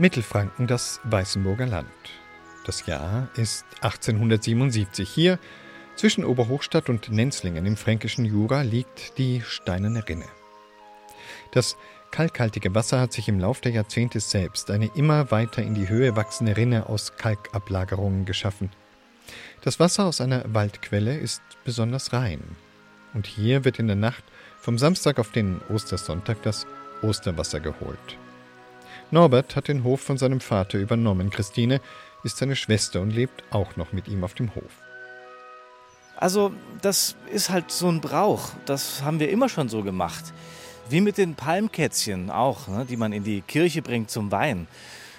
Mittelfranken, 0.00 0.68
das 0.68 1.00
Weißenburger 1.02 1.66
Land. 1.66 1.90
Das 2.64 2.86
Jahr 2.86 3.28
ist 3.34 3.64
1877. 3.80 5.08
Hier 5.10 5.40
zwischen 5.96 6.24
Oberhochstadt 6.24 6.88
und 6.88 7.10
Nenzlingen 7.10 7.66
im 7.66 7.76
fränkischen 7.76 8.24
Jura 8.24 8.62
liegt 8.62 9.18
die 9.18 9.42
Steinerne 9.44 10.08
Rinne. 10.08 10.26
Das 11.50 11.76
kalkhaltige 12.12 12.76
Wasser 12.76 13.00
hat 13.00 13.12
sich 13.12 13.28
im 13.28 13.40
Lauf 13.40 13.60
der 13.60 13.72
Jahrzehnte 13.72 14.20
selbst 14.20 14.70
eine 14.70 14.88
immer 14.94 15.32
weiter 15.32 15.62
in 15.62 15.74
die 15.74 15.88
Höhe 15.88 16.14
wachsende 16.14 16.56
Rinne 16.56 16.88
aus 16.88 17.16
Kalkablagerungen 17.16 18.24
geschaffen. 18.24 18.70
Das 19.62 19.80
Wasser 19.80 20.04
aus 20.04 20.20
einer 20.20 20.44
Waldquelle 20.54 21.18
ist 21.18 21.42
besonders 21.64 22.12
rein. 22.12 22.42
Und 23.14 23.26
hier 23.26 23.64
wird 23.64 23.80
in 23.80 23.88
der 23.88 23.96
Nacht 23.96 24.22
vom 24.60 24.78
Samstag 24.78 25.18
auf 25.18 25.32
den 25.32 25.60
Ostersonntag 25.68 26.40
das 26.42 26.68
Osterwasser 27.02 27.58
geholt. 27.58 28.16
Norbert 29.10 29.56
hat 29.56 29.68
den 29.68 29.84
Hof 29.84 30.00
von 30.00 30.18
seinem 30.18 30.40
Vater 30.40 30.78
übernommen. 30.78 31.30
Christine 31.30 31.80
ist 32.24 32.36
seine 32.36 32.56
Schwester 32.56 33.00
und 33.00 33.10
lebt 33.10 33.42
auch 33.50 33.76
noch 33.76 33.92
mit 33.92 34.08
ihm 34.08 34.22
auf 34.24 34.34
dem 34.34 34.54
Hof. 34.54 34.82
Also, 36.16 36.52
das 36.82 37.16
ist 37.32 37.48
halt 37.48 37.70
so 37.70 37.88
ein 37.88 38.00
Brauch. 38.00 38.50
Das 38.66 39.02
haben 39.02 39.20
wir 39.20 39.30
immer 39.30 39.48
schon 39.48 39.68
so 39.68 39.82
gemacht. 39.82 40.32
Wie 40.90 41.00
mit 41.00 41.16
den 41.16 41.36
Palmkätzchen 41.36 42.30
auch, 42.30 42.66
ne, 42.68 42.86
die 42.86 42.96
man 42.96 43.12
in 43.12 43.24
die 43.24 43.40
Kirche 43.40 43.82
bringt 43.82 44.10
zum 44.10 44.30
Wein. 44.32 44.66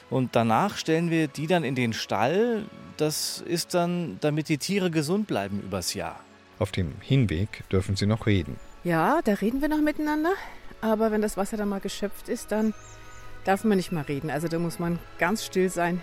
Und 0.10 0.36
danach 0.36 0.78
stellen 0.78 1.10
wir 1.10 1.28
die 1.28 1.48
dann 1.48 1.64
in 1.64 1.76
den 1.76 1.94
Stall. 1.94 2.66
Das 2.98 3.42
ist 3.46 3.74
dann, 3.74 4.18
damit 4.20 4.50
die 4.50 4.58
Tiere 4.58 4.92
gesund 4.92 5.28
bleiben 5.28 5.62
übers 5.62 5.94
Jahr. 5.94 6.20
Auf 6.58 6.72
dem 6.72 6.94
Hinweg 7.00 7.64
dürfen 7.72 7.96
sie 7.96 8.06
noch 8.06 8.26
reden. 8.26 8.58
Ja, 8.84 9.22
da 9.24 9.34
reden 9.34 9.62
wir 9.62 9.70
noch 9.70 9.82
miteinander. 9.82 10.34
Aber 10.82 11.12
wenn 11.12 11.22
das 11.22 11.38
Wasser 11.38 11.58
dann 11.58 11.70
mal 11.70 11.80
geschöpft 11.80 12.30
ist, 12.30 12.52
dann 12.52 12.74
darf 13.44 13.64
man 13.64 13.78
nicht 13.78 13.92
mal 13.92 14.04
reden. 14.04 14.30
Also 14.30 14.48
da 14.48 14.60
muss 14.60 14.80
man 14.80 15.00
ganz 15.18 15.46
still 15.46 15.70
sein. 15.70 16.02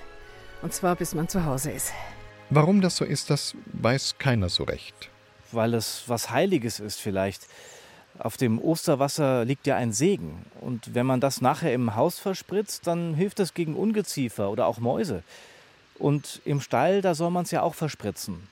Und 0.63 0.73
zwar 0.73 0.97
bis 0.97 1.15
man 1.15 1.29
zu 1.29 1.45
Hause 1.45 1.71
ist. 1.71 1.93
Warum 2.51 2.81
das 2.81 2.97
so 2.97 3.05
ist, 3.05 3.31
das 3.31 3.55
weiß 3.73 4.17
keiner 4.19 4.49
so 4.49 4.65
recht. 4.65 5.11
Weil 5.53 5.75
es 5.75 6.05
was 6.07 6.31
Heiliges 6.31 6.81
ist 6.81 7.01
vielleicht. 7.01 7.47
Auf 8.19 8.37
dem 8.37 8.59
Osterwasser 8.59 9.45
liegt 9.45 9.67
ja 9.67 9.77
ein 9.77 9.93
Segen. 9.93 10.47
Und 10.61 10.95
wenn 10.95 11.07
man 11.07 11.21
das 11.21 11.41
nachher 11.41 11.75
im 11.75 11.95
Haus 11.95 12.19
verspritzt, 12.19 12.87
dann 12.87 13.15
hilft 13.15 13.39
das 13.39 13.53
gegen 13.53 13.75
Ungeziefer 13.75 14.51
oder 14.51 14.67
auch 14.67 14.79
Mäuse. 14.79 15.23
Und 15.99 16.41
im 16.45 16.61
Stall, 16.61 17.03
da 17.03 17.15
soll 17.15 17.31
man 17.31 17.45
es 17.45 17.51
ja 17.51 17.63
auch 17.63 17.75
verspritzen. 17.75 18.49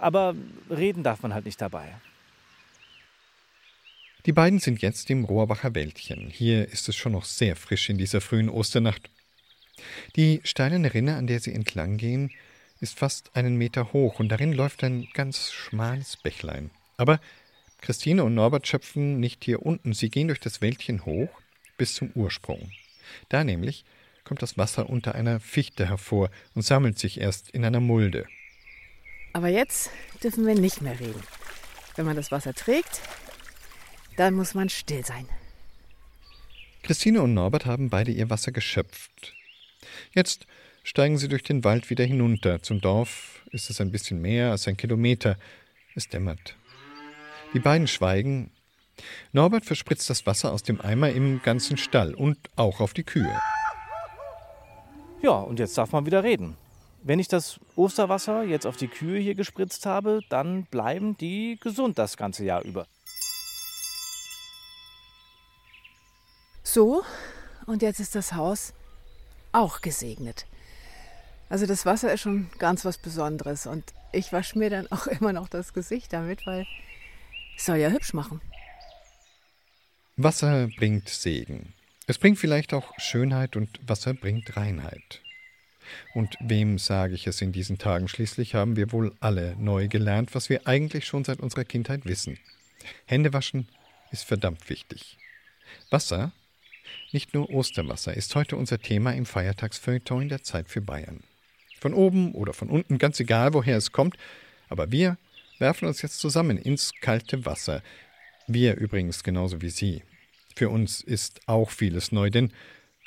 Aber 0.00 0.34
reden 0.70 1.02
darf 1.02 1.22
man 1.22 1.34
halt 1.34 1.44
nicht 1.44 1.60
dabei. 1.60 1.92
Die 4.26 4.32
beiden 4.32 4.58
sind 4.58 4.82
jetzt 4.82 5.08
im 5.10 5.24
Rohrbacher 5.24 5.74
Wäldchen. 5.74 6.28
Hier 6.28 6.68
ist 6.68 6.88
es 6.88 6.96
schon 6.96 7.12
noch 7.12 7.24
sehr 7.24 7.56
frisch 7.56 7.88
in 7.88 7.96
dieser 7.96 8.20
frühen 8.20 8.50
Osternacht. 8.50 9.08
Die 10.16 10.40
steinerne 10.44 10.92
Rinne, 10.92 11.16
an 11.16 11.26
der 11.26 11.40
sie 11.40 11.54
entlang 11.54 11.96
gehen, 11.96 12.30
ist 12.80 12.98
fast 12.98 13.34
einen 13.34 13.56
Meter 13.56 13.92
hoch 13.92 14.20
und 14.20 14.28
darin 14.28 14.52
läuft 14.52 14.84
ein 14.84 15.08
ganz 15.14 15.52
schmales 15.52 16.18
Bächlein. 16.18 16.70
Aber 16.98 17.18
Christine 17.80 18.24
und 18.24 18.34
Norbert 18.34 18.66
schöpfen 18.66 19.20
nicht 19.20 19.44
hier 19.44 19.64
unten, 19.64 19.94
sie 19.94 20.10
gehen 20.10 20.28
durch 20.28 20.40
das 20.40 20.60
Wäldchen 20.60 21.06
hoch 21.06 21.30
bis 21.78 21.94
zum 21.94 22.10
Ursprung. 22.14 22.70
Da 23.30 23.42
nämlich 23.42 23.84
kommt 24.24 24.42
das 24.42 24.58
Wasser 24.58 24.90
unter 24.90 25.14
einer 25.14 25.40
Fichte 25.40 25.88
hervor 25.88 26.30
und 26.54 26.62
sammelt 26.62 26.98
sich 26.98 27.20
erst 27.20 27.50
in 27.50 27.64
einer 27.64 27.80
Mulde. 27.80 28.26
Aber 29.32 29.48
jetzt 29.48 29.90
dürfen 30.22 30.46
wir 30.46 30.54
nicht 30.54 30.82
mehr 30.82 31.00
reden. 31.00 31.22
Wenn 31.96 32.04
man 32.04 32.16
das 32.16 32.30
Wasser 32.30 32.52
trägt, 32.52 33.00
dann 34.16 34.34
muss 34.34 34.54
man 34.54 34.68
still 34.68 35.04
sein. 35.04 35.28
Christine 36.82 37.22
und 37.22 37.34
Norbert 37.34 37.66
haben 37.66 37.90
beide 37.90 38.10
ihr 38.10 38.30
Wasser 38.30 38.52
geschöpft. 38.52 39.34
Jetzt 40.12 40.46
steigen 40.82 41.18
sie 41.18 41.28
durch 41.28 41.42
den 41.42 41.64
Wald 41.64 41.90
wieder 41.90 42.04
hinunter. 42.04 42.62
Zum 42.62 42.80
Dorf 42.80 43.42
ist 43.50 43.70
es 43.70 43.80
ein 43.80 43.90
bisschen 43.90 44.20
mehr 44.20 44.50
als 44.50 44.66
ein 44.66 44.76
Kilometer. 44.76 45.36
Es 45.94 46.08
dämmert. 46.08 46.56
Die 47.52 47.60
beiden 47.60 47.86
schweigen. 47.86 48.50
Norbert 49.32 49.64
verspritzt 49.64 50.08
das 50.10 50.26
Wasser 50.26 50.52
aus 50.52 50.62
dem 50.62 50.80
Eimer 50.80 51.10
im 51.10 51.42
ganzen 51.42 51.76
Stall 51.76 52.14
und 52.14 52.38
auch 52.56 52.80
auf 52.80 52.92
die 52.92 53.04
Kühe. 53.04 53.40
Ja, 55.22 55.32
und 55.32 55.58
jetzt 55.58 55.76
darf 55.76 55.92
man 55.92 56.06
wieder 56.06 56.24
reden. 56.24 56.56
Wenn 57.02 57.18
ich 57.18 57.28
das 57.28 57.58
Osterwasser 57.76 58.42
jetzt 58.44 58.66
auf 58.66 58.76
die 58.76 58.88
Kühe 58.88 59.18
hier 59.18 59.34
gespritzt 59.34 59.86
habe, 59.86 60.20
dann 60.28 60.64
bleiben 60.64 61.16
die 61.16 61.58
gesund 61.60 61.98
das 61.98 62.16
ganze 62.16 62.44
Jahr 62.44 62.62
über. 62.62 62.86
So, 66.72 67.02
und 67.66 67.82
jetzt 67.82 67.98
ist 67.98 68.14
das 68.14 68.34
Haus 68.34 68.74
auch 69.50 69.80
gesegnet. 69.80 70.46
Also 71.48 71.66
das 71.66 71.84
Wasser 71.84 72.12
ist 72.12 72.20
schon 72.20 72.48
ganz 72.60 72.84
was 72.84 72.96
Besonderes 72.96 73.66
und 73.66 73.92
ich 74.12 74.32
wasche 74.32 74.56
mir 74.56 74.70
dann 74.70 74.86
auch 74.92 75.08
immer 75.08 75.32
noch 75.32 75.48
das 75.48 75.72
Gesicht 75.72 76.12
damit, 76.12 76.46
weil 76.46 76.68
es 77.56 77.66
soll 77.66 77.78
ja 77.78 77.88
hübsch 77.88 78.14
machen. 78.14 78.40
Wasser 80.16 80.68
bringt 80.78 81.08
Segen. 81.08 81.72
Es 82.06 82.18
bringt 82.18 82.38
vielleicht 82.38 82.72
auch 82.72 82.92
Schönheit 82.98 83.56
und 83.56 83.80
Wasser 83.88 84.14
bringt 84.14 84.56
Reinheit. 84.56 85.22
Und 86.14 86.36
wem 86.38 86.78
sage 86.78 87.14
ich 87.14 87.26
es 87.26 87.42
in 87.42 87.50
diesen 87.50 87.78
Tagen? 87.78 88.06
Schließlich 88.06 88.54
haben 88.54 88.76
wir 88.76 88.92
wohl 88.92 89.12
alle 89.18 89.56
neu 89.58 89.88
gelernt, 89.88 90.36
was 90.36 90.48
wir 90.48 90.68
eigentlich 90.68 91.04
schon 91.04 91.24
seit 91.24 91.40
unserer 91.40 91.64
Kindheit 91.64 92.04
wissen. 92.04 92.38
Händewaschen 93.06 93.68
ist 94.12 94.22
verdammt 94.22 94.70
wichtig. 94.70 95.18
Wasser, 95.90 96.32
nicht 97.12 97.34
nur 97.34 97.50
Osterwasser, 97.50 98.14
ist 98.14 98.34
heute 98.34 98.56
unser 98.56 98.78
Thema 98.78 99.12
im 99.12 99.26
Feiertagsfeuilleton 99.26 100.28
der 100.28 100.42
Zeit 100.42 100.68
für 100.68 100.80
Bayern. 100.80 101.20
Von 101.80 101.94
oben 101.94 102.32
oder 102.34 102.52
von 102.52 102.68
unten, 102.68 102.98
ganz 102.98 103.18
egal, 103.20 103.54
woher 103.54 103.76
es 103.76 103.92
kommt. 103.92 104.16
Aber 104.68 104.92
wir 104.92 105.16
werfen 105.58 105.88
uns 105.88 106.02
jetzt 106.02 106.18
zusammen 106.18 106.56
ins 106.56 106.92
kalte 107.00 107.44
Wasser. 107.46 107.82
Wir 108.46 108.76
übrigens 108.76 109.22
genauso 109.22 109.62
wie 109.62 109.70
Sie. 109.70 110.02
Für 110.56 110.68
uns 110.68 111.00
ist 111.00 111.40
auch 111.46 111.70
vieles 111.70 112.12
neu, 112.12 112.30
denn 112.30 112.52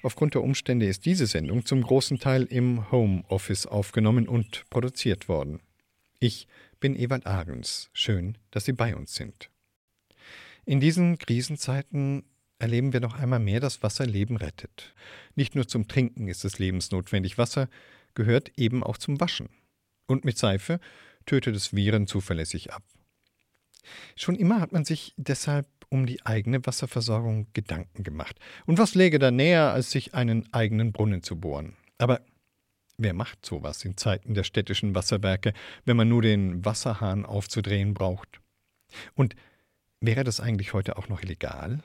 aufgrund 0.01 0.33
der 0.33 0.43
Umstände 0.43 0.85
ist 0.85 1.05
diese 1.05 1.27
Sendung 1.27 1.65
zum 1.65 1.81
großen 1.81 2.19
Teil 2.19 2.43
im 2.43 2.91
Homeoffice 2.91 3.65
aufgenommen 3.65 4.27
und 4.27 4.69
produziert 4.69 5.27
worden. 5.27 5.59
Ich 6.19 6.47
bin 6.79 6.95
Ewald 6.95 7.25
Ahrens. 7.25 7.89
Schön, 7.93 8.37
dass 8.51 8.65
Sie 8.65 8.73
bei 8.73 8.95
uns 8.95 9.13
sind. 9.15 9.49
In 10.65 10.79
diesen 10.79 11.17
Krisenzeiten 11.17 12.23
erleben 12.63 12.93
wir 12.93 13.01
noch 13.01 13.19
einmal 13.19 13.41
mehr, 13.41 13.59
dass 13.59 13.83
Wasser 13.83 14.05
Leben 14.05 14.37
rettet. 14.37 14.93
Nicht 15.35 15.53
nur 15.53 15.67
zum 15.67 15.89
Trinken 15.89 16.29
ist 16.29 16.45
es 16.45 16.59
lebensnotwendig. 16.59 17.37
Wasser 17.37 17.67
gehört 18.15 18.57
eben 18.57 18.83
auch 18.83 18.97
zum 18.97 19.19
Waschen. 19.19 19.49
Und 20.07 20.23
mit 20.23 20.37
Seife 20.37 20.79
tötet 21.25 21.57
es 21.57 21.75
Viren 21.75 22.07
zuverlässig 22.07 22.71
ab. 22.71 22.81
Schon 24.15 24.35
immer 24.35 24.61
hat 24.61 24.71
man 24.71 24.85
sich 24.85 25.13
deshalb 25.17 25.67
um 25.89 26.05
die 26.05 26.25
eigene 26.25 26.65
Wasserversorgung 26.65 27.47
Gedanken 27.51 28.03
gemacht. 28.03 28.39
Und 28.65 28.77
was 28.77 28.95
läge 28.95 29.19
da 29.19 29.29
näher, 29.29 29.73
als 29.73 29.91
sich 29.91 30.13
einen 30.13 30.51
eigenen 30.53 30.93
Brunnen 30.93 31.21
zu 31.21 31.37
bohren? 31.37 31.75
Aber 31.97 32.21
wer 32.97 33.13
macht 33.13 33.45
sowas 33.45 33.83
in 33.83 33.97
Zeiten 33.97 34.35
der 34.35 34.45
städtischen 34.45 34.95
Wasserwerke, 34.95 35.51
wenn 35.83 35.97
man 35.97 36.07
nur 36.07 36.21
den 36.21 36.63
Wasserhahn 36.63 37.25
aufzudrehen 37.25 37.93
braucht? 37.93 38.39
Und 39.15 39.35
wäre 39.99 40.23
das 40.23 40.39
eigentlich 40.39 40.71
heute 40.71 40.95
auch 40.95 41.09
noch 41.09 41.21
illegal? 41.23 41.83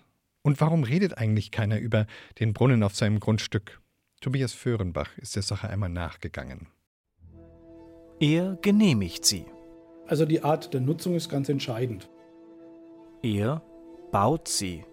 Und 0.48 0.62
warum 0.62 0.82
redet 0.82 1.18
eigentlich 1.18 1.50
keiner 1.50 1.78
über 1.78 2.06
den 2.40 2.54
Brunnen 2.54 2.82
auf 2.82 2.96
seinem 2.96 3.20
Grundstück? 3.20 3.82
Tobias 4.22 4.54
Föhrenbach 4.54 5.10
ist 5.18 5.36
der 5.36 5.42
Sache 5.42 5.68
einmal 5.68 5.90
nachgegangen. 5.90 6.68
Er 8.18 8.56
genehmigt 8.62 9.26
sie. 9.26 9.44
Also 10.06 10.24
die 10.24 10.42
Art 10.42 10.72
der 10.72 10.80
Nutzung 10.80 11.16
ist 11.16 11.28
ganz 11.28 11.50
entscheidend. 11.50 12.08
Er 13.22 13.60
baut 14.10 14.48
sie. 14.48 14.86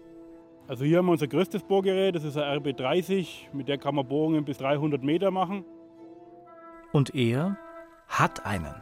Also 0.68 0.84
hier 0.84 0.98
haben 0.98 1.06
wir 1.06 1.12
unser 1.12 1.26
größtes 1.26 1.62
Bohrgerät, 1.62 2.14
das 2.14 2.24
ist 2.24 2.36
ein 2.36 2.60
RB30, 2.60 3.54
mit 3.54 3.66
der 3.66 3.78
kann 3.78 3.94
man 3.94 4.06
Bohrungen 4.06 4.44
bis 4.44 4.58
300 4.58 5.02
Meter 5.02 5.30
machen. 5.30 5.64
Und 6.92 7.14
er 7.14 7.56
hat 8.08 8.44
einen. 8.44 8.74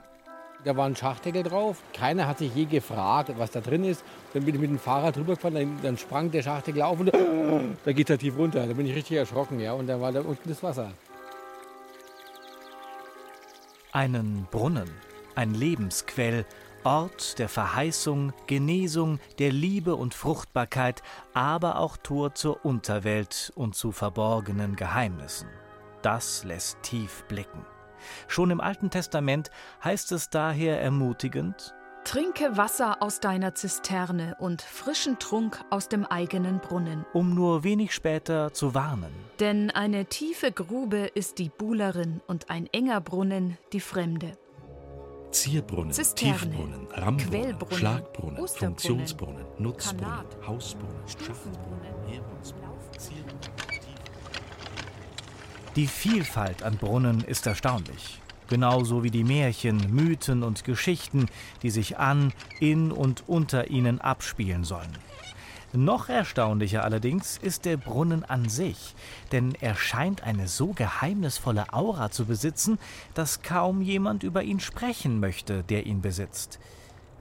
Da 0.64 0.74
war 0.76 0.86
ein 0.86 0.96
Schachdeckel 0.96 1.42
drauf. 1.42 1.82
Keiner 1.92 2.26
hat 2.26 2.38
sich 2.38 2.54
je 2.54 2.64
gefragt, 2.64 3.30
was 3.36 3.50
da 3.50 3.60
drin 3.60 3.84
ist. 3.84 4.02
Dann 4.32 4.44
bin 4.44 4.54
ich 4.54 4.60
mit 4.60 4.70
dem 4.70 4.78
Fahrrad 4.78 5.16
drüber 5.16 5.34
gefahren, 5.34 5.54
dann, 5.54 5.78
dann 5.82 5.98
sprang 5.98 6.30
der 6.30 6.42
Schachdeckel 6.42 6.82
auf 6.82 6.98
und 6.98 7.12
da 7.12 7.92
geht 7.92 8.08
er 8.08 8.18
tief 8.18 8.36
runter. 8.38 8.66
Da 8.66 8.72
bin 8.72 8.86
ich 8.86 8.94
richtig 8.94 9.18
erschrocken, 9.18 9.60
ja. 9.60 9.74
Und 9.74 9.86
da 9.86 10.00
war 10.00 10.10
da 10.10 10.20
unten 10.20 10.48
das 10.48 10.62
Wasser. 10.62 10.92
Einen 13.92 14.48
Brunnen, 14.50 14.90
ein 15.34 15.54
Lebensquell, 15.54 16.46
Ort 16.82 17.38
der 17.38 17.48
Verheißung, 17.48 18.34
Genesung, 18.46 19.18
der 19.38 19.52
Liebe 19.52 19.96
und 19.96 20.12
Fruchtbarkeit, 20.12 21.02
aber 21.32 21.78
auch 21.78 21.96
Tor 21.96 22.34
zur 22.34 22.64
Unterwelt 22.64 23.52
und 23.54 23.74
zu 23.74 23.90
verborgenen 23.90 24.76
Geheimnissen. 24.76 25.48
Das 26.02 26.44
lässt 26.44 26.82
tief 26.82 27.24
blicken. 27.24 27.64
Schon 28.28 28.50
im 28.50 28.60
Alten 28.60 28.90
Testament 28.90 29.50
heißt 29.82 30.12
es 30.12 30.30
daher 30.30 30.80
ermutigend, 30.80 31.74
Trinke 32.04 32.58
Wasser 32.58 33.02
aus 33.02 33.18
deiner 33.18 33.54
Zisterne 33.54 34.36
und 34.38 34.60
frischen 34.60 35.18
Trunk 35.18 35.64
aus 35.70 35.88
dem 35.88 36.04
eigenen 36.04 36.60
Brunnen. 36.60 37.06
Um 37.14 37.34
nur 37.34 37.64
wenig 37.64 37.94
später 37.94 38.52
zu 38.52 38.74
warnen. 38.74 39.12
Denn 39.40 39.70
eine 39.70 40.04
tiefe 40.04 40.52
Grube 40.52 40.98
ist 41.14 41.38
die 41.38 41.48
Buhlerin 41.48 42.20
und 42.26 42.50
ein 42.50 42.66
enger 42.72 43.00
Brunnen 43.00 43.56
die 43.72 43.80
Fremde. 43.80 44.36
Zierbrunnen, 45.30 45.92
Zisterne, 45.92 46.38
Tiefbrunnen, 46.38 46.86
Rammbrunnen, 46.92 47.30
Quellbrunnen, 47.30 47.78
Schlagbrunnen, 47.78 48.38
Osterbrunnen, 48.38 48.78
Funktionsbrunnen, 48.78 49.44
Nutzbrunnen, 49.58 50.04
Kanat, 50.04 50.46
Hausbrunnen, 50.46 51.08
Stufenbrunnen, 51.08 52.06
Heerungsbrunnen, 52.06 52.78
Zierbrunnen, 52.98 53.53
Die 55.76 55.88
Vielfalt 55.88 56.62
an 56.62 56.76
Brunnen 56.76 57.24
ist 57.24 57.48
erstaunlich. 57.48 58.20
Genauso 58.48 59.02
wie 59.02 59.10
die 59.10 59.24
Märchen, 59.24 59.92
Mythen 59.92 60.44
und 60.44 60.62
Geschichten, 60.62 61.26
die 61.62 61.70
sich 61.70 61.98
an, 61.98 62.32
in 62.60 62.92
und 62.92 63.24
unter 63.26 63.70
ihnen 63.70 64.00
abspielen 64.00 64.62
sollen. 64.62 64.96
Noch 65.72 66.08
erstaunlicher 66.08 66.84
allerdings 66.84 67.38
ist 67.38 67.64
der 67.64 67.76
Brunnen 67.76 68.24
an 68.24 68.48
sich, 68.48 68.94
denn 69.32 69.56
er 69.60 69.74
scheint 69.74 70.22
eine 70.22 70.46
so 70.46 70.68
geheimnisvolle 70.68 71.72
Aura 71.72 72.12
zu 72.12 72.26
besitzen, 72.26 72.78
dass 73.14 73.42
kaum 73.42 73.82
jemand 73.82 74.22
über 74.22 74.44
ihn 74.44 74.60
sprechen 74.60 75.18
möchte, 75.18 75.64
der 75.64 75.86
ihn 75.86 76.00
besitzt. 76.00 76.60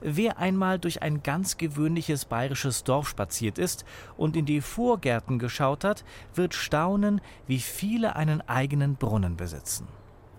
Wer 0.00 0.38
einmal 0.38 0.78
durch 0.78 1.02
ein 1.02 1.22
ganz 1.22 1.56
gewöhnliches 1.56 2.26
bayerisches 2.26 2.84
Dorf 2.84 3.08
spaziert 3.08 3.58
ist 3.58 3.84
und 4.16 4.36
in 4.36 4.44
die 4.44 4.60
Vorgärten 4.60 5.38
geschaut 5.38 5.84
hat, 5.84 6.04
wird 6.34 6.54
staunen, 6.54 7.20
wie 7.46 7.58
viele 7.58 8.16
einen 8.16 8.40
eigenen 8.42 8.96
Brunnen 8.96 9.36
besitzen. 9.36 9.88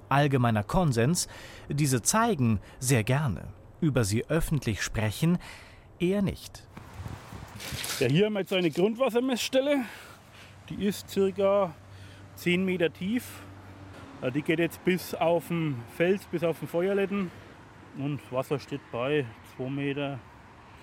Allgemeiner 0.08 0.64
Konsens, 0.64 1.28
diese 1.68 2.02
zeigen 2.02 2.60
sehr 2.80 3.04
gerne. 3.04 3.48
Über 3.82 4.04
sie 4.04 4.26
öffentlich 4.28 4.84
sprechen 4.84 5.40
eher 6.00 6.22
nicht. 6.22 6.68
Ja, 8.00 8.08
hier 8.08 8.26
haben 8.26 8.34
wir 8.34 8.42
jetzt 8.42 8.54
eine 8.54 8.70
Grundwassermessstelle. 8.70 9.84
Die 10.70 10.86
ist 10.86 11.10
circa 11.10 11.74
10 12.36 12.66
Meter 12.66 12.92
tief. 12.92 13.42
Die 14.34 14.42
geht 14.42 14.60
jetzt 14.60 14.84
bis 14.86 15.14
auf 15.14 15.48
den 15.48 15.82
Fels, 15.96 16.26
bis 16.26 16.44
auf 16.44 16.60
den 16.60 16.68
Feuerletten. 16.68 17.32
Und 17.98 18.20
Wasser 18.32 18.60
steht 18.60 18.82
bei 18.92 19.26
2 19.58 19.70
Meter, 19.70 20.20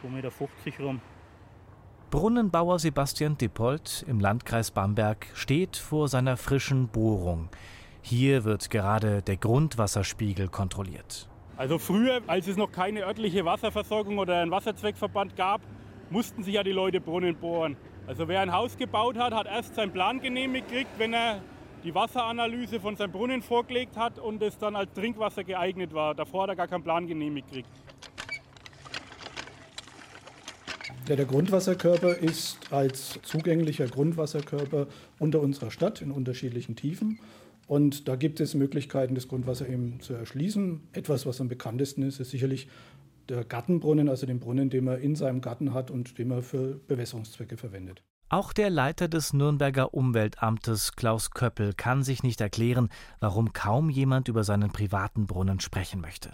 2,50 0.02 0.10
Meter 0.10 0.84
rum. 0.84 1.00
Brunnenbauer 2.10 2.78
Sebastian 2.78 3.38
Dippold 3.38 4.04
im 4.06 4.20
Landkreis 4.20 4.70
Bamberg 4.70 5.28
steht 5.34 5.76
vor 5.76 6.08
seiner 6.08 6.36
frischen 6.36 6.88
Bohrung. 6.88 7.48
Hier 8.02 8.44
wird 8.44 8.68
gerade 8.68 9.22
der 9.22 9.36
Grundwasserspiegel 9.36 10.48
kontrolliert. 10.48 11.28
Also 11.56 11.78
früher, 11.78 12.20
als 12.26 12.48
es 12.48 12.56
noch 12.56 12.72
keine 12.72 13.04
örtliche 13.06 13.44
Wasserversorgung 13.44 14.18
oder 14.18 14.42
einen 14.42 14.50
Wasserzweckverband 14.50 15.36
gab, 15.36 15.60
mussten 16.10 16.42
sich 16.42 16.54
ja 16.54 16.62
die 16.62 16.72
Leute 16.72 17.00
Brunnen 17.00 17.36
bohren. 17.36 17.76
Also 18.06 18.26
wer 18.28 18.40
ein 18.40 18.52
Haus 18.52 18.76
gebaut 18.76 19.16
hat, 19.16 19.32
hat 19.32 19.46
erst 19.46 19.74
seinen 19.74 19.92
Plan 19.92 20.20
genehmigt 20.20 20.68
gekriegt, 20.68 20.90
wenn 20.98 21.14
er 21.14 21.40
die 21.84 21.94
Wasseranalyse 21.94 22.80
von 22.80 22.96
seinem 22.96 23.12
Brunnen 23.12 23.42
vorgelegt 23.42 23.96
hat 23.96 24.18
und 24.18 24.42
es 24.42 24.58
dann 24.58 24.76
als 24.76 24.92
Trinkwasser 24.92 25.44
geeignet 25.44 25.94
war. 25.94 26.14
Davor 26.14 26.42
hat 26.42 26.50
er 26.50 26.56
gar 26.56 26.68
keinen 26.68 26.84
Plan 26.84 27.06
genehmigt 27.06 27.48
gekriegt. 27.48 27.70
Ja, 31.12 31.16
der 31.16 31.26
Grundwasserkörper 31.26 32.16
ist 32.16 32.72
als 32.72 33.18
zugänglicher 33.22 33.86
Grundwasserkörper 33.86 34.86
unter 35.18 35.42
unserer 35.42 35.70
Stadt 35.70 36.00
in 36.00 36.10
unterschiedlichen 36.10 36.74
Tiefen. 36.74 37.18
Und 37.66 38.08
da 38.08 38.16
gibt 38.16 38.40
es 38.40 38.54
Möglichkeiten, 38.54 39.14
das 39.14 39.28
Grundwasser 39.28 39.68
eben 39.68 40.00
zu 40.00 40.14
erschließen. 40.14 40.80
Etwas, 40.94 41.26
was 41.26 41.38
am 41.42 41.48
bekanntesten 41.48 42.00
ist, 42.02 42.18
ist 42.18 42.30
sicherlich 42.30 42.66
der 43.28 43.44
Gartenbrunnen, 43.44 44.08
also 44.08 44.24
den 44.24 44.40
Brunnen, 44.40 44.70
den 44.70 44.84
man 44.84 45.02
in 45.02 45.14
seinem 45.14 45.42
Garten 45.42 45.74
hat 45.74 45.90
und 45.90 46.16
den 46.16 46.28
man 46.28 46.40
für 46.40 46.80
Bewässerungszwecke 46.88 47.58
verwendet. 47.58 48.02
Auch 48.30 48.54
der 48.54 48.70
Leiter 48.70 49.06
des 49.06 49.34
Nürnberger 49.34 49.92
Umweltamtes 49.92 50.92
Klaus 50.96 51.32
Köppel 51.32 51.74
kann 51.74 52.02
sich 52.02 52.22
nicht 52.22 52.40
erklären, 52.40 52.88
warum 53.20 53.52
kaum 53.52 53.90
jemand 53.90 54.28
über 54.28 54.44
seinen 54.44 54.70
privaten 54.70 55.26
Brunnen 55.26 55.60
sprechen 55.60 56.00
möchte. 56.00 56.32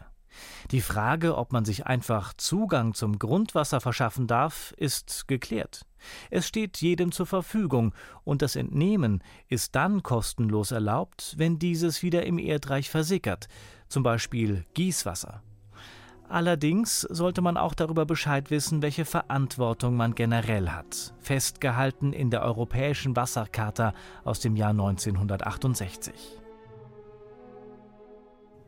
Die 0.70 0.80
Frage, 0.80 1.36
ob 1.36 1.52
man 1.52 1.64
sich 1.64 1.86
einfach 1.86 2.34
Zugang 2.34 2.94
zum 2.94 3.18
Grundwasser 3.18 3.80
verschaffen 3.80 4.26
darf, 4.26 4.72
ist 4.76 5.28
geklärt. 5.28 5.86
Es 6.30 6.46
steht 6.46 6.78
jedem 6.78 7.12
zur 7.12 7.26
Verfügung, 7.26 7.94
und 8.24 8.42
das 8.42 8.56
Entnehmen 8.56 9.22
ist 9.48 9.74
dann 9.74 10.02
kostenlos 10.02 10.70
erlaubt, 10.70 11.34
wenn 11.38 11.58
dieses 11.58 12.02
wieder 12.02 12.24
im 12.26 12.38
Erdreich 12.38 12.90
versickert, 12.90 13.48
zum 13.88 14.02
Beispiel 14.02 14.64
Gießwasser. 14.74 15.42
Allerdings 16.28 17.00
sollte 17.00 17.40
man 17.40 17.56
auch 17.56 17.72
darüber 17.72 18.04
Bescheid 18.04 18.50
wissen, 18.50 18.82
welche 18.82 19.06
Verantwortung 19.06 19.96
man 19.96 20.14
generell 20.14 20.68
hat, 20.68 21.14
festgehalten 21.20 22.12
in 22.12 22.30
der 22.30 22.42
Europäischen 22.42 23.16
Wassercharta 23.16 23.94
aus 24.24 24.40
dem 24.40 24.54
Jahr 24.54 24.70
1968. 24.70 26.12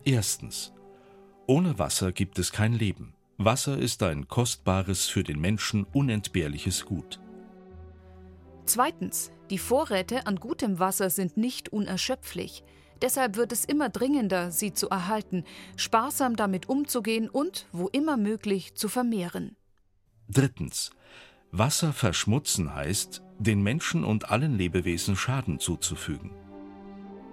Erstens. 0.05 0.73
Ohne 1.50 1.81
Wasser 1.81 2.12
gibt 2.12 2.38
es 2.38 2.52
kein 2.52 2.75
Leben. 2.75 3.12
Wasser 3.37 3.76
ist 3.76 4.05
ein 4.05 4.29
kostbares, 4.29 5.08
für 5.08 5.25
den 5.25 5.41
Menschen 5.41 5.82
unentbehrliches 5.82 6.87
Gut. 6.87 7.19
Zweitens, 8.67 9.32
die 9.50 9.58
Vorräte 9.58 10.29
an 10.29 10.37
gutem 10.37 10.79
Wasser 10.79 11.11
sind 11.11 11.37
nicht 11.37 11.70
unerschöpflich. 11.70 12.62
Deshalb 13.02 13.35
wird 13.35 13.50
es 13.50 13.64
immer 13.64 13.88
dringender, 13.88 14.52
sie 14.52 14.75
zu 14.75 14.91
erhalten, 14.91 15.43
sparsam 15.75 16.37
damit 16.37 16.69
umzugehen 16.69 17.29
und, 17.29 17.67
wo 17.73 17.88
immer 17.88 18.17
möglich, 18.17 18.76
zu 18.76 18.88
vermehren. 18.88 19.56
Drittens. 20.29 20.93
Wasser 21.50 21.93
verschmutzen 21.93 22.76
heißt, 22.76 23.25
den 23.41 23.61
Menschen 23.61 24.05
und 24.05 24.31
allen 24.31 24.56
Lebewesen 24.56 25.17
Schaden 25.17 25.58
zuzufügen. 25.58 26.31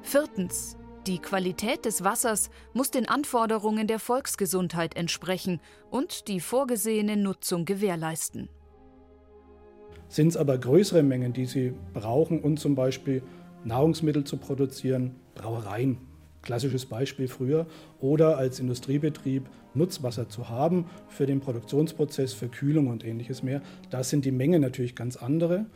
Viertens, 0.02 0.76
die 1.08 1.20
Qualität 1.20 1.86
des 1.86 2.04
Wassers 2.04 2.50
muss 2.74 2.92
den 2.92 3.08
Anforderungen 3.08 3.88
der 3.88 4.00
Volksgesundheit 4.00 4.98
entsprechen 4.98 5.62
und 5.90 6.28
die 6.28 6.42
vorgesehene 6.42 7.16
Nutzung 7.16 7.64
gewährleisten. 7.64 8.50
Sind 10.10 10.28
es 10.30 10.38
aber 10.38 10.58
größere 10.58 11.04
Mengen, 11.04 11.32
die 11.32 11.46
Sie 11.46 11.74
brauchen, 11.94 12.42
um 12.42 12.58
zum 12.58 12.76
Beispiel 12.76 13.24
Nahrungsmittel 13.64 14.26
zu 14.26 14.38
produzieren, 14.38 15.16
Brauereien, 15.34 15.98
klassisches 16.42 16.86
Beispiel 16.86 17.28
früher, 17.28 17.68
oder 18.00 18.38
als 18.38 18.60
Industriebetrieb 18.60 19.50
Nutzwasser 19.74 20.28
zu 20.28 20.50
haben 20.50 20.86
für 21.08 21.26
den 21.26 21.40
Produktionsprozess, 21.40 22.34
für 22.34 22.50
Kühlung 22.50 22.88
und 22.88 23.06
ähnliches 23.06 23.44
mehr, 23.44 23.62
da 23.90 24.04
sind 24.04 24.26
die 24.26 24.32
Mengen 24.32 24.62
natürlich 24.62 24.96
ganz 24.96 25.16
andere. 25.16 25.68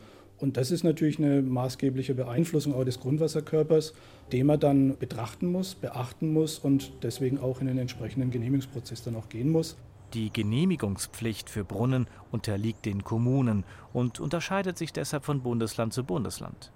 Und 0.42 0.56
das 0.56 0.72
ist 0.72 0.82
natürlich 0.82 1.20
eine 1.20 1.40
maßgebliche 1.40 2.16
Beeinflussung 2.16 2.74
auch 2.74 2.82
des 2.82 2.98
Grundwasserkörpers, 2.98 3.94
den 4.32 4.46
man 4.46 4.58
dann 4.58 4.98
betrachten 4.98 5.46
muss, 5.46 5.76
beachten 5.76 6.32
muss 6.32 6.58
und 6.58 6.92
deswegen 7.04 7.38
auch 7.38 7.60
in 7.60 7.68
den 7.68 7.78
entsprechenden 7.78 8.32
Genehmigungsprozess 8.32 9.04
dann 9.04 9.14
auch 9.14 9.28
gehen 9.28 9.52
muss. 9.52 9.76
Die 10.14 10.32
Genehmigungspflicht 10.32 11.48
für 11.48 11.62
Brunnen 11.62 12.08
unterliegt 12.32 12.86
den 12.86 13.04
Kommunen 13.04 13.62
und 13.92 14.18
unterscheidet 14.18 14.76
sich 14.76 14.92
deshalb 14.92 15.24
von 15.24 15.42
Bundesland 15.42 15.92
zu 15.92 16.02
Bundesland. 16.02 16.72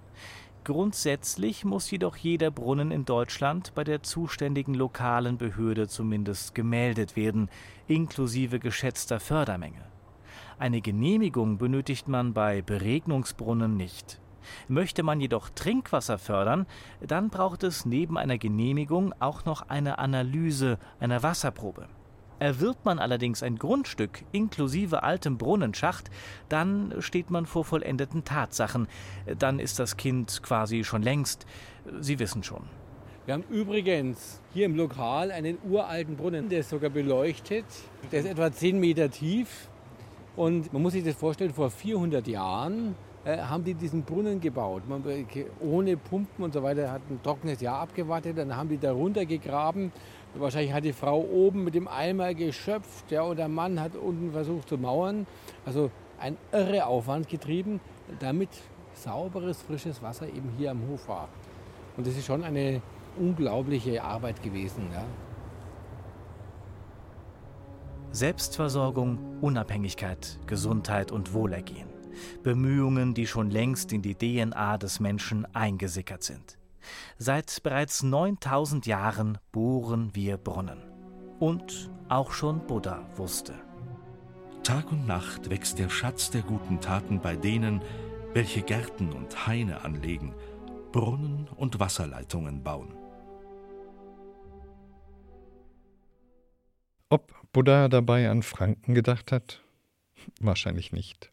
Grundsätzlich 0.62 1.64
muss 1.64 1.90
jedoch 1.90 2.16
jeder 2.16 2.52
Brunnen 2.52 2.92
in 2.92 3.04
Deutschland 3.04 3.75
bei 3.75 3.82
der 3.82 4.00
zuständigen 4.04 4.75
lokalen 4.75 5.38
Behörde 5.38 5.88
zumindest 5.88 6.54
gemeldet 6.54 7.16
werden, 7.16 7.50
inklusive 7.88 8.61
geschätzter 8.61 9.18
Fördermenge. 9.18 9.95
Eine 10.58 10.80
Genehmigung 10.80 11.58
benötigt 11.58 12.08
man 12.08 12.32
bei 12.32 12.62
Beregnungsbrunnen 12.62 13.76
nicht. 13.76 14.22
Möchte 14.68 15.02
man 15.02 15.20
jedoch 15.20 15.50
Trinkwasser 15.50 16.16
fördern, 16.16 16.66
dann 17.06 17.28
braucht 17.28 17.62
es 17.62 17.84
neben 17.84 18.16
einer 18.16 18.38
Genehmigung 18.38 19.12
auch 19.18 19.44
noch 19.44 19.68
eine 19.68 19.98
Analyse 19.98 20.78
einer 20.98 21.22
Wasserprobe. 21.22 21.88
Erwirbt 22.38 22.86
man 22.86 22.98
allerdings 22.98 23.42
ein 23.42 23.56
Grundstück 23.56 24.25
inklusive 24.32 25.02
altem 25.02 25.36
Brunnenschacht, 25.36 26.10
dann 26.48 26.94
steht 27.00 27.30
man 27.30 27.44
vor 27.44 27.66
vollendeten 27.66 28.25
Tatsachen. 28.25 28.88
Dann 29.38 29.58
ist 29.58 29.78
das 29.78 29.98
Kind 29.98 30.42
quasi 30.42 30.84
schon 30.84 31.02
längst. 31.02 31.44
Sie 32.00 32.18
wissen 32.18 32.42
schon. 32.42 32.62
Wir 33.26 33.34
haben 33.34 33.44
übrigens 33.50 34.40
hier 34.54 34.64
im 34.64 34.76
Lokal 34.76 35.32
einen 35.32 35.58
uralten 35.68 36.16
Brunnen, 36.16 36.48
der 36.48 36.60
ist 36.60 36.70
sogar 36.70 36.90
beleuchtet. 36.90 37.66
Der 38.10 38.20
ist 38.20 38.26
etwa 38.26 38.50
10 38.50 38.80
Meter 38.80 39.10
tief. 39.10 39.68
Und 40.37 40.73
man 40.73 40.83
muss 40.83 40.93
sich 40.93 41.05
das 41.05 41.14
vorstellen, 41.14 41.52
vor 41.52 41.71
400 41.71 42.28
Jahren 42.28 42.95
äh, 43.25 43.38
haben 43.38 43.64
die 43.64 43.75
diesen 43.75 44.02
Brunnen 44.02 44.40
gebaut. 44.40 44.83
Man, 44.87 45.02
ohne 45.61 45.97
Pumpen 45.97 46.45
und 46.45 46.52
so 46.52 46.62
weiter, 46.62 46.93
hat 46.93 47.02
ein 47.11 47.21
trockenes 47.23 47.61
Jahr 47.61 47.81
abgewartet, 47.81 48.37
dann 48.38 48.55
haben 48.55 48.69
die 48.69 48.78
da 48.78 48.93
runtergegraben. 48.93 49.93
Wahrscheinlich 50.35 50.75
hat 50.75 50.85
die 50.85 50.93
Frau 50.93 51.21
oben 51.21 51.64
mit 51.64 51.75
dem 51.75 51.88
Eimer 51.88 52.35
geschöpft 52.35 53.11
ja, 53.11 53.23
und 53.23 53.38
der 53.38 53.49
Mann 53.49 53.81
hat 53.81 53.97
unten 53.97 54.33
versucht 54.33 54.69
zu 54.69 54.76
mauern. 54.76 55.26
Also 55.64 55.90
ein 56.21 56.37
irre 56.52 56.87
Aufwand 56.87 57.28
getrieben, 57.28 57.81
damit 58.21 58.50
sauberes, 58.93 59.62
frisches 59.62 60.02
Wasser 60.02 60.28
eben 60.28 60.50
hier 60.59 60.71
am 60.71 60.83
Hof 60.88 61.09
war. 61.09 61.28
Und 61.97 62.07
das 62.07 62.16
ist 62.16 62.26
schon 62.26 62.45
eine 62.45 62.83
unglaubliche 63.19 64.05
Arbeit 64.05 64.43
gewesen. 64.43 64.88
Ja. 64.93 65.05
Selbstversorgung, 68.16 69.18
Unabhängigkeit, 69.42 70.38
Gesundheit 70.46 71.12
und 71.12 71.35
Wohlergehen. 71.35 71.90
Bemühungen, 72.42 73.12
die 73.12 73.26
schon 73.26 73.50
längst 73.50 73.92
in 73.92 74.00
die 74.00 74.14
DNA 74.14 74.78
des 74.78 75.00
Menschen 75.00 75.46
eingesickert 75.54 76.23
sind. 76.23 76.56
Seit 77.18 77.62
bereits 77.62 78.02
9000 78.02 78.87
Jahren 78.87 79.37
bohren 79.52 80.14
wir 80.14 80.38
Brunnen. 80.38 80.78
Und 81.40 81.90
auch 82.08 82.32
schon 82.32 82.66
Buddha 82.66 83.06
wusste. 83.16 83.52
Tag 84.62 84.90
und 84.90 85.06
Nacht 85.06 85.50
wächst 85.50 85.78
der 85.78 85.90
Schatz 85.90 86.30
der 86.30 86.40
guten 86.40 86.80
Taten 86.80 87.20
bei 87.20 87.37
denen, 87.37 87.82
welche 88.32 88.62
Gärten 88.62 89.12
und 89.12 89.46
Haine 89.46 89.85
anlegen, 89.85 90.35
Brunnen 90.90 91.49
und 91.54 91.80
Wasserleitungen 91.80 92.62
bauen. 92.62 92.94
Ob 97.11 97.45
Buddha 97.56 97.88
dabei 97.88 98.28
an 98.28 98.42
Franken 98.42 98.94
gedacht 98.94 99.32
hat? 99.32 99.62
Wahrscheinlich 100.40 100.92
nicht. 100.92 101.32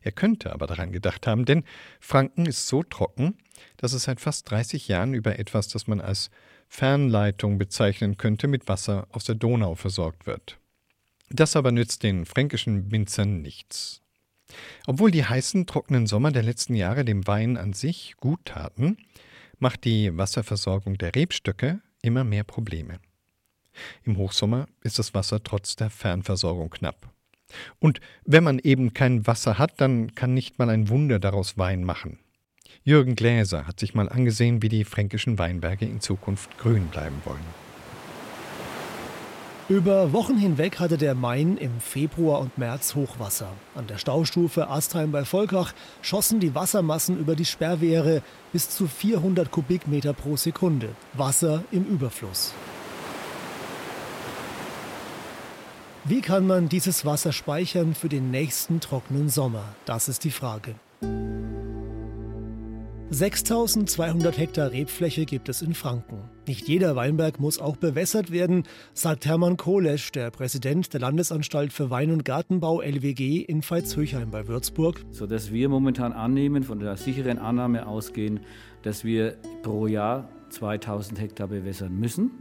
Er 0.00 0.10
könnte 0.10 0.52
aber 0.52 0.66
daran 0.66 0.90
gedacht 0.90 1.28
haben, 1.28 1.44
denn 1.44 1.62
Franken 2.00 2.46
ist 2.46 2.66
so 2.66 2.82
trocken, 2.82 3.38
dass 3.76 3.92
es 3.92 4.02
seit 4.02 4.20
fast 4.20 4.50
30 4.50 4.88
Jahren 4.88 5.14
über 5.14 5.38
etwas, 5.38 5.68
das 5.68 5.86
man 5.86 6.00
als 6.00 6.30
Fernleitung 6.66 7.58
bezeichnen 7.58 8.16
könnte, 8.16 8.48
mit 8.48 8.66
Wasser 8.66 9.06
aus 9.12 9.22
der 9.22 9.36
Donau 9.36 9.76
versorgt 9.76 10.26
wird. 10.26 10.58
Das 11.30 11.54
aber 11.54 11.70
nützt 11.70 12.02
den 12.02 12.26
fränkischen 12.26 12.90
Winzern 12.90 13.40
nichts. 13.40 14.02
Obwohl 14.88 15.12
die 15.12 15.24
heißen, 15.24 15.68
trockenen 15.68 16.08
Sommer 16.08 16.32
der 16.32 16.42
letzten 16.42 16.74
Jahre 16.74 17.04
dem 17.04 17.24
Wein 17.28 17.56
an 17.56 17.72
sich 17.72 18.16
gut 18.16 18.46
taten, 18.46 18.96
macht 19.60 19.84
die 19.84 20.16
Wasserversorgung 20.18 20.98
der 20.98 21.14
Rebstöcke 21.14 21.80
immer 22.02 22.24
mehr 22.24 22.42
Probleme. 22.42 22.98
Im 24.04 24.16
Hochsommer 24.16 24.66
ist 24.82 24.98
das 24.98 25.14
Wasser 25.14 25.42
trotz 25.42 25.76
der 25.76 25.90
Fernversorgung 25.90 26.70
knapp. 26.70 27.08
Und 27.78 28.00
wenn 28.24 28.44
man 28.44 28.58
eben 28.58 28.94
kein 28.94 29.26
Wasser 29.26 29.58
hat, 29.58 29.80
dann 29.80 30.14
kann 30.14 30.34
nicht 30.34 30.58
mal 30.58 30.70
ein 30.70 30.88
Wunder 30.88 31.18
daraus 31.18 31.58
Wein 31.58 31.84
machen. 31.84 32.18
Jürgen 32.84 33.14
Gläser 33.14 33.66
hat 33.66 33.78
sich 33.78 33.94
mal 33.94 34.08
angesehen, 34.08 34.62
wie 34.62 34.68
die 34.68 34.84
fränkischen 34.84 35.38
Weinberge 35.38 35.84
in 35.84 36.00
Zukunft 36.00 36.58
grün 36.58 36.86
bleiben 36.88 37.20
wollen. 37.24 37.62
Über 39.68 40.12
Wochen 40.12 40.36
hinweg 40.36 40.80
hatte 40.80 40.98
der 40.98 41.14
Main 41.14 41.56
im 41.56 41.80
Februar 41.80 42.40
und 42.40 42.58
März 42.58 42.96
Hochwasser. 42.96 43.52
An 43.76 43.86
der 43.86 43.96
Staustufe 43.96 44.68
Astheim 44.68 45.12
bei 45.12 45.24
Volkach 45.24 45.72
schossen 46.02 46.40
die 46.40 46.54
Wassermassen 46.54 47.18
über 47.18 47.36
die 47.36 47.44
Sperrwehre 47.44 48.22
bis 48.52 48.68
zu 48.68 48.88
400 48.88 49.50
Kubikmeter 49.50 50.12
pro 50.12 50.36
Sekunde. 50.36 50.90
Wasser 51.14 51.62
im 51.70 51.84
Überfluss. 51.86 52.52
Wie 56.04 56.20
kann 56.20 56.48
man 56.48 56.68
dieses 56.68 57.06
Wasser 57.06 57.30
speichern 57.30 57.94
für 57.94 58.08
den 58.08 58.32
nächsten 58.32 58.80
trockenen 58.80 59.28
Sommer? 59.28 59.62
Das 59.84 60.08
ist 60.08 60.24
die 60.24 60.32
Frage. 60.32 60.74
6200 63.10 64.36
Hektar 64.36 64.72
Rebfläche 64.72 65.26
gibt 65.26 65.48
es 65.48 65.62
in 65.62 65.74
Franken. 65.74 66.18
Nicht 66.48 66.66
jeder 66.66 66.96
Weinberg 66.96 67.38
muss 67.38 67.60
auch 67.60 67.76
bewässert 67.76 68.32
werden, 68.32 68.64
sagt 68.94 69.26
Hermann 69.26 69.56
Kohlesch, 69.56 70.10
der 70.10 70.32
Präsident 70.32 70.92
der 70.92 70.98
Landesanstalt 70.98 71.72
für 71.72 71.90
Wein- 71.90 72.10
und 72.10 72.24
Gartenbau 72.24 72.80
LWG 72.80 73.42
in 73.42 73.62
Veitshöchheim 73.62 74.32
bei 74.32 74.48
Würzburg. 74.48 75.04
Sodass 75.12 75.52
wir 75.52 75.68
momentan 75.68 76.12
annehmen, 76.12 76.64
von 76.64 76.80
der 76.80 76.96
sicheren 76.96 77.38
Annahme 77.38 77.86
ausgehen, 77.86 78.40
dass 78.82 79.04
wir 79.04 79.36
pro 79.62 79.86
Jahr 79.86 80.28
2000 80.48 81.20
Hektar 81.20 81.46
bewässern 81.46 81.94
müssen 81.94 82.32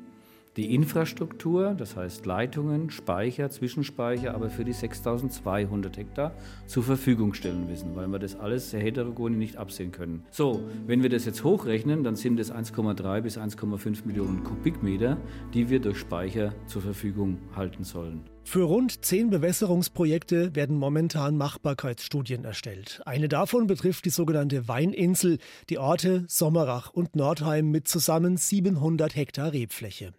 die 0.58 0.75
Infrastruktur, 0.75 1.75
das 1.77 1.96
heißt 1.96 2.25
Leitungen, 2.25 2.89
Speicher, 2.89 3.50
Zwischenspeicher, 3.50 4.34
aber 4.36 4.50
für 4.50 4.65
die 4.65 4.74
6200 4.74 5.98
Hektar 5.98 6.34
zur 6.65 6.84
Verfügung 6.84 7.34
stellen 7.34 7.67
müssen, 7.67 7.96
weil 7.96 8.08
wir 8.08 8.20
das 8.20 8.36
alles 8.38 8.72
sehr 8.72 8.81
heterogen 8.81 9.38
nicht 9.38 9.58
absehen 9.58 9.91
können. 9.91 10.24
So, 10.29 10.62
wenn 10.88 11.03
wir 11.03 11.10
das 11.10 11.25
jetzt 11.25 11.43
hochrechnen, 11.43 12.03
dann 12.03 12.15
sind 12.15 12.39
es 12.39 12.51
1,3 12.53 13.22
bis 13.22 13.38
1,5 13.38 14.05
Millionen 14.05 14.43
Kubikmeter, 14.43 15.17
die 15.53 15.70
wir 15.70 15.79
durch 15.79 16.00
Speicher 16.00 16.53
zur 16.65 16.81
Verfügung 16.81 17.38
halten 17.55 17.84
sollen. 17.84 18.30
Für 18.43 18.63
rund 18.63 19.05
zehn 19.05 19.29
Bewässerungsprojekte 19.29 20.55
werden 20.55 20.75
momentan 20.77 21.38
Machbarkeitsstudien 21.38 22.43
erstellt. 22.43 23.01
Eine 23.05 23.29
davon 23.29 23.67
betrifft 23.67 24.05
die 24.05 24.10
sogenannte 24.10 24.67
Weininsel, 24.67 25.38
die 25.69 25.77
Orte 25.77 26.25
Sommerach 26.27 26.89
und 26.91 27.15
Nordheim 27.15 27.71
mit 27.71 27.88
zusammen 27.88 28.38
700 28.38 29.15
Hektar 29.15 29.53
Rebfläche. 29.53 30.13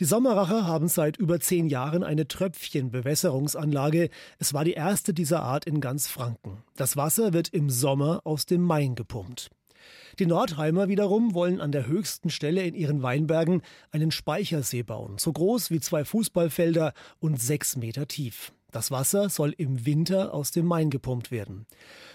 Die 0.00 0.06
Sommeracher 0.06 0.66
haben 0.66 0.88
seit 0.88 1.18
über 1.18 1.40
zehn 1.40 1.68
Jahren 1.68 2.02
eine 2.02 2.26
Tröpfchenbewässerungsanlage. 2.26 4.08
Es 4.38 4.54
war 4.54 4.64
die 4.64 4.72
erste 4.72 5.12
dieser 5.12 5.42
Art 5.42 5.66
in 5.66 5.80
ganz 5.80 6.08
Franken. 6.08 6.62
Das 6.74 6.96
Wasser 6.96 7.34
wird 7.34 7.50
im 7.50 7.68
Sommer 7.68 8.22
aus 8.24 8.46
dem 8.46 8.62
Main 8.62 8.94
gepumpt. 8.94 9.50
Die 10.18 10.26
Nordheimer 10.26 10.88
wiederum 10.88 11.34
wollen 11.34 11.60
an 11.60 11.72
der 11.72 11.86
höchsten 11.86 12.30
Stelle 12.30 12.62
in 12.62 12.74
ihren 12.74 13.02
Weinbergen 13.02 13.62
einen 13.90 14.10
Speichersee 14.10 14.82
bauen, 14.82 15.18
so 15.18 15.32
groß 15.32 15.70
wie 15.70 15.80
zwei 15.80 16.04
Fußballfelder 16.04 16.92
und 17.20 17.40
sechs 17.40 17.76
Meter 17.76 18.06
tief. 18.06 18.52
Das 18.70 18.90
Wasser 18.90 19.28
soll 19.28 19.52
im 19.56 19.84
Winter 19.84 20.32
aus 20.32 20.52
dem 20.52 20.66
Main 20.66 20.90
gepumpt 20.90 21.30
werden. 21.30 21.66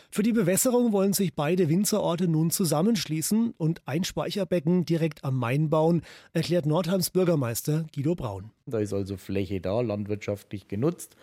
Für 0.10 0.24
die 0.24 0.32
Bewässerung 0.32 0.94
wollen 0.94 1.12
sich 1.12 1.34
beide 1.34 1.68
Winzerorte 1.68 2.28
nun 2.30 2.50
zusammenschließen 2.50 3.54
und 3.58 3.82
ein 3.86 4.06
Speicherbecken 4.06 4.86
direkt 4.86 5.26
am 5.26 5.38
Main 5.38 5.70
bauen, 5.70 6.04
erklärt 6.32 6.66
Nordheims 6.66 7.10
Bürgermeister 7.10 7.86
Guido 7.94 8.16
Braun. 8.16 8.52
Da 8.66 8.80
ist 8.80 8.94
also 8.94 9.18
Fläche 9.18 9.60
da, 9.60 9.82
landwirtschaftlich 9.82 10.70
genutzt 10.70 11.18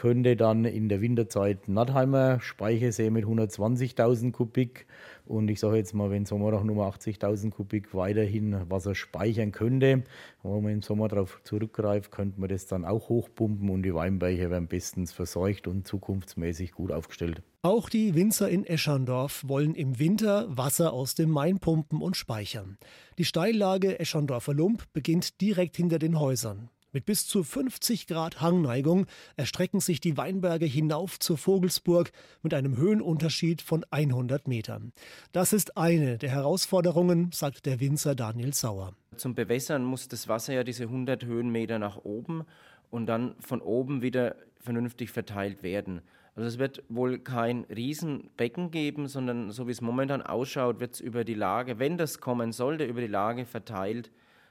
könnte 0.00 0.34
dann 0.34 0.64
in 0.64 0.88
der 0.88 1.02
Winterzeit 1.02 1.68
Nordheimer 1.68 2.40
Speichersee 2.40 3.10
mit 3.10 3.26
120.000 3.26 4.32
Kubik 4.32 4.86
und 5.26 5.50
ich 5.50 5.60
sage 5.60 5.76
jetzt 5.76 5.92
mal, 5.92 6.10
wenn 6.10 6.24
Sommer 6.24 6.54
auch 6.54 6.64
nur 6.64 6.86
80.000 6.86 7.50
Kubik 7.50 7.92
weiterhin 7.92 8.56
Wasser 8.70 8.94
speichern 8.94 9.52
könnte, 9.52 10.04
wenn 10.42 10.62
man 10.62 10.72
im 10.72 10.80
Sommer 10.80 11.08
darauf 11.08 11.42
zurückgreift, 11.44 12.10
könnte 12.12 12.40
man 12.40 12.48
das 12.48 12.66
dann 12.66 12.86
auch 12.86 13.10
hochpumpen 13.10 13.68
und 13.68 13.82
die 13.82 13.94
Weinberge 13.94 14.50
werden 14.50 14.68
bestens 14.68 15.12
versorgt 15.12 15.68
und 15.68 15.86
zukunftsmäßig 15.86 16.72
gut 16.72 16.92
aufgestellt. 16.92 17.42
Auch 17.60 17.90
die 17.90 18.14
Winzer 18.14 18.48
in 18.48 18.64
Eschandorf 18.64 19.44
wollen 19.46 19.74
im 19.74 19.98
Winter 19.98 20.46
Wasser 20.48 20.94
aus 20.94 21.14
dem 21.14 21.28
Main 21.28 21.58
pumpen 21.58 22.00
und 22.00 22.16
speichern. 22.16 22.78
Die 23.18 23.26
Steillage 23.26 24.00
Eschandorfer 24.00 24.54
Lump 24.54 24.84
beginnt 24.94 25.42
direkt 25.42 25.76
hinter 25.76 25.98
den 25.98 26.18
Häusern. 26.18 26.70
Mit 26.92 27.04
bis 27.04 27.24
zu 27.28 27.44
50 27.44 28.08
Grad 28.08 28.40
Hangneigung 28.40 29.06
erstrecken 29.36 29.78
sich 29.78 30.00
die 30.00 30.16
Weinberge 30.16 30.66
hinauf 30.66 31.20
zur 31.20 31.38
Vogelsburg 31.38 32.10
mit 32.42 32.52
einem 32.52 32.76
Höhenunterschied 32.76 33.62
von 33.62 33.84
100 33.92 34.48
Metern. 34.48 34.92
Das 35.30 35.52
ist 35.52 35.76
eine 35.76 36.18
der 36.18 36.30
Herausforderungen, 36.30 37.30
sagt 37.32 37.66
der 37.66 37.78
Winzer 37.78 38.16
Daniel 38.16 38.52
Sauer. 38.54 38.92
Zum 39.16 39.36
Bewässern 39.36 39.84
muss 39.84 40.08
das 40.08 40.26
Wasser 40.26 40.52
ja 40.52 40.64
diese 40.64 40.84
100 40.84 41.24
Höhenmeter 41.24 41.78
nach 41.78 41.96
oben 41.96 42.42
und 42.90 43.06
dann 43.06 43.36
von 43.38 43.60
oben 43.60 44.02
wieder 44.02 44.34
vernünftig 44.58 45.12
verteilt 45.12 45.62
werden. 45.62 46.00
Also 46.34 46.48
es 46.48 46.58
wird 46.58 46.82
wohl 46.88 47.20
kein 47.20 47.64
Riesenbecken 47.64 48.72
geben, 48.72 49.06
sondern 49.06 49.52
so 49.52 49.68
wie 49.68 49.72
es 49.72 49.80
momentan 49.80 50.22
ausschaut, 50.22 50.80
wird 50.80 50.94
es 50.94 51.00
über 51.00 51.22
die 51.22 51.34
Lage, 51.34 51.78
wenn 51.78 51.98
das 51.98 52.18
kommen 52.18 52.50
sollte, 52.50 52.84
über 52.84 53.00
die 53.00 53.06
Lage 53.06 53.46
verteilt 53.46 54.10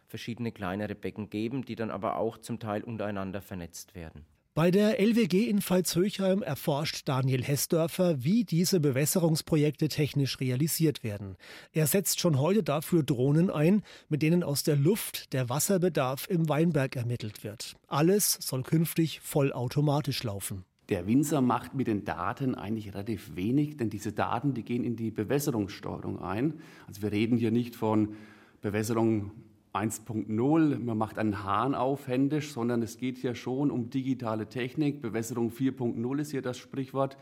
verschiedene 0.09 0.51
kleinere 0.51 0.95
Becken 0.95 1.29
geben, 1.29 1.63
die 1.63 1.75
dann 1.75 1.91
aber 1.91 2.17
auch 2.17 2.37
zum 2.39 2.59
Teil 2.59 2.83
untereinander 2.83 3.41
vernetzt 3.41 3.95
werden. 3.95 4.25
Bei 4.55 4.71
der 4.71 4.99
LWG 4.99 5.47
in 5.47 5.61
Veitshöchheim 5.61 6.41
erforscht 6.41 7.07
Daniel 7.07 7.43
Hessdörfer, 7.43 8.23
wie 8.23 8.43
diese 8.43 8.79
Bewässerungsprojekte 8.79 9.87
technisch 9.87 10.39
realisiert 10.39 11.03
werden. 11.03 11.37
Er 11.71 11.85
setzt 11.85 12.19
schon 12.19 12.39
heute 12.39 12.63
dafür 12.63 13.03
Drohnen 13.03 13.51
ein, 13.51 13.83
mit 14.09 14.23
denen 14.23 14.43
aus 14.43 14.63
der 14.63 14.75
Luft 14.75 15.31
der 15.33 15.47
Wasserbedarf 15.47 16.27
im 16.29 16.49
Weinberg 16.49 16.95
ermittelt 16.95 17.43
wird. 17.43 17.75
Alles 17.87 18.33
soll 18.41 18.63
künftig 18.63 19.21
vollautomatisch 19.21 20.23
laufen. 20.23 20.65
Der 20.89 21.05
Winzer 21.05 21.39
macht 21.39 21.75
mit 21.75 21.85
den 21.85 22.03
Daten 22.03 22.55
eigentlich 22.55 22.93
relativ 22.93 23.35
wenig, 23.35 23.77
denn 23.77 23.91
diese 23.91 24.11
Daten, 24.11 24.55
die 24.55 24.63
gehen 24.63 24.83
in 24.83 24.95
die 24.95 25.11
Bewässerungssteuerung 25.11 26.19
ein. 26.19 26.55
Also 26.87 27.03
wir 27.03 27.11
reden 27.11 27.37
hier 27.37 27.51
nicht 27.51 27.75
von 27.75 28.15
Bewässerung 28.61 29.31
1.0, 29.73 30.79
man 30.79 30.97
macht 30.97 31.19
einen 31.19 31.43
Hahn 31.43 31.75
auf 31.75 32.07
händisch, 32.07 32.51
sondern 32.51 32.81
es 32.81 32.97
geht 32.97 33.17
hier 33.17 33.35
schon 33.35 33.69
um 33.69 33.89
digitale 33.89 34.47
Technik. 34.47 35.01
Bewässerung 35.01 35.51
4.0 35.51 36.19
ist 36.19 36.31
hier 36.31 36.41
das 36.41 36.57
Sprichwort. 36.57 37.17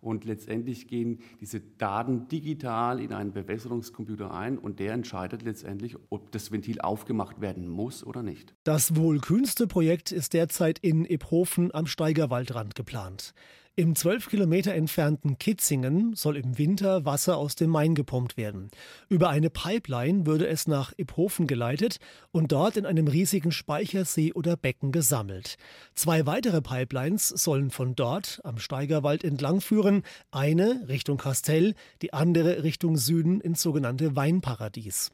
Und 0.00 0.24
letztendlich 0.24 0.86
gehen 0.86 1.18
diese 1.40 1.60
Daten 1.60 2.28
digital 2.28 3.00
in 3.00 3.12
einen 3.12 3.32
Bewässerungscomputer 3.32 4.32
ein 4.32 4.56
und 4.56 4.78
der 4.78 4.92
entscheidet 4.92 5.42
letztendlich, 5.42 5.96
ob 6.10 6.30
das 6.30 6.52
Ventil 6.52 6.80
aufgemacht 6.80 7.40
werden 7.40 7.68
muss 7.68 8.06
oder 8.06 8.22
nicht. 8.22 8.54
Das 8.62 8.94
wohl 8.94 9.18
kühnste 9.18 9.66
Projekt 9.66 10.12
ist 10.12 10.34
derzeit 10.34 10.78
in 10.78 11.04
Iphofen 11.04 11.74
am 11.74 11.86
Steigerwaldrand 11.86 12.76
geplant. 12.76 13.34
Im 13.78 13.94
12 13.94 14.28
Kilometer 14.28 14.74
entfernten 14.74 15.38
Kitzingen 15.38 16.16
soll 16.16 16.36
im 16.36 16.58
Winter 16.58 17.04
Wasser 17.04 17.36
aus 17.36 17.54
dem 17.54 17.70
Main 17.70 17.94
gepumpt 17.94 18.36
werden. 18.36 18.72
Über 19.08 19.28
eine 19.28 19.50
Pipeline 19.50 20.26
würde 20.26 20.48
es 20.48 20.66
nach 20.66 20.92
Iphofen 20.96 21.46
geleitet 21.46 21.98
und 22.32 22.50
dort 22.50 22.76
in 22.76 22.86
einem 22.86 23.06
riesigen 23.06 23.52
Speichersee 23.52 24.32
oder 24.32 24.56
Becken 24.56 24.90
gesammelt. 24.90 25.58
Zwei 25.94 26.26
weitere 26.26 26.60
Pipelines 26.60 27.28
sollen 27.28 27.70
von 27.70 27.94
dort 27.94 28.40
am 28.42 28.58
Steigerwald 28.58 29.22
entlang 29.22 29.60
führen, 29.60 30.02
eine 30.32 30.88
Richtung 30.88 31.16
Kastell, 31.16 31.74
die 32.02 32.12
andere 32.12 32.64
Richtung 32.64 32.96
Süden 32.96 33.40
ins 33.40 33.62
sogenannte 33.62 34.16
Weinparadies. 34.16 35.12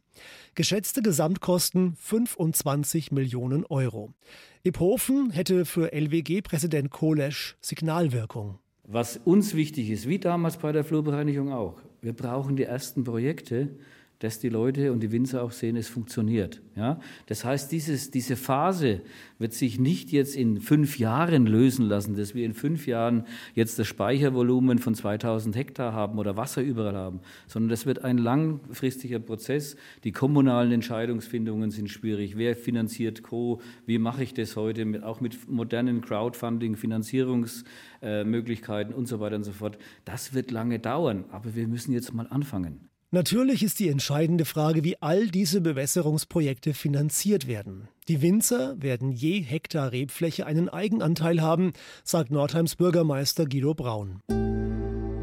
Geschätzte 0.55 1.03
Gesamtkosten 1.03 1.97
25 1.97 3.13
Millionen 3.13 3.65
Euro. 3.67 4.13
Iphofen 4.63 5.31
hätte 5.31 5.65
für 5.65 5.93
LWG-Präsident 5.93 6.91
Kolesch 6.91 7.57
Signalwirkung. 7.61 8.59
Was 8.87 9.17
uns 9.17 9.55
wichtig 9.55 9.91
ist, 9.91 10.09
wie 10.09 10.19
damals 10.19 10.59
bei 10.59 10.73
der 10.73 10.85
Flurbereinigung 10.85 11.53
auch, 11.53 11.81
wir 12.03 12.13
brauchen 12.13 12.57
die 12.57 12.65
ersten 12.65 13.03
Projekte, 13.03 13.71
dass 14.25 14.41
die 14.41 14.49
Leute 14.49 14.91
und 14.91 15.03
die 15.03 15.13
Winzer 15.13 15.43
auch 15.43 15.53
sehen, 15.53 15.77
es 15.77 15.89
funktioniert. 15.89 16.63
Ja? 16.77 16.99
Das 17.27 17.45
heißt, 17.45 17.71
dieses, 17.71 18.11
diese 18.11 18.37
Phase 18.37 19.03
wird 19.39 19.53
sich 19.53 19.79
nicht 19.79 20.13
jetzt 20.13 20.35
in 20.35 20.63
fünf 20.63 20.99
Jahren 20.99 21.47
lösen 21.47 21.85
lassen, 21.85 22.17
dass 22.17 22.35
wir 22.35 22.47
in 22.47 22.55
fünf 22.55 22.87
Jahren 22.87 23.27
jetzt 23.55 23.79
das 23.79 23.87
Speichervolumen 23.87 24.79
von 24.79 24.95
2000 24.95 25.55
Hektar 25.55 25.93
haben 25.93 26.19
oder 26.19 26.39
Wasser 26.39 26.63
überall 26.63 26.95
haben, 26.95 27.21
sondern 27.47 27.69
das 27.69 27.85
wird 27.85 28.03
ein 28.03 28.17
langfristiger 28.17 29.19
Prozess. 29.19 29.77
Die 30.05 30.13
kommunalen 30.13 30.73
Entscheidungsfindungen 30.73 31.71
sind 31.71 31.91
schwierig. 31.91 32.39
Wer 32.39 32.57
finanziert 32.57 33.23
Co? 33.23 33.61
Wie 33.85 33.99
mache 33.99 34.23
ich 34.23 34.33
das 34.33 34.57
heute? 34.57 34.87
Mit, 34.87 35.03
auch 35.03 35.21
mit 35.21 35.51
modernen 35.51 36.01
Crowdfunding, 36.01 36.77
Finanzierungsmöglichkeiten 36.77 38.95
und 38.95 39.07
so 39.07 39.21
weiter 39.21 39.37
und 39.37 39.45
so 39.45 39.53
fort. 39.53 39.77
Das 40.07 40.33
wird 40.33 40.51
lange 40.51 40.79
dauern, 40.79 41.27
aber 41.31 41.55
wir 41.55 41.69
müssen 41.69 41.93
jetzt 41.93 42.15
mal 42.15 42.27
anfangen. 42.29 42.89
Natürlich 43.15 43.63
ist 43.63 43.79
die 43.79 43.91
entscheidende 43.91 44.45
Frage, 44.45 44.83
wie 44.83 45.01
all 45.01 45.29
diese 45.29 45.61
Bewässerungsprojekte 45.61 46.75
finanziert 46.75 47.47
werden. 47.47 47.87
Die 48.09 48.23
Winzer 48.23 48.75
werden 48.83 49.13
je 49.13 49.41
Hektar 49.41 49.93
Rebfläche 49.93 50.47
einen 50.47 50.69
Eigenanteil 50.69 51.41
haben, 51.41 51.75
sagt 52.03 52.33
Nordheims 52.33 52.75
Bürgermeister 52.75 53.47
Guido 53.47 53.73
Braun. 53.73 54.19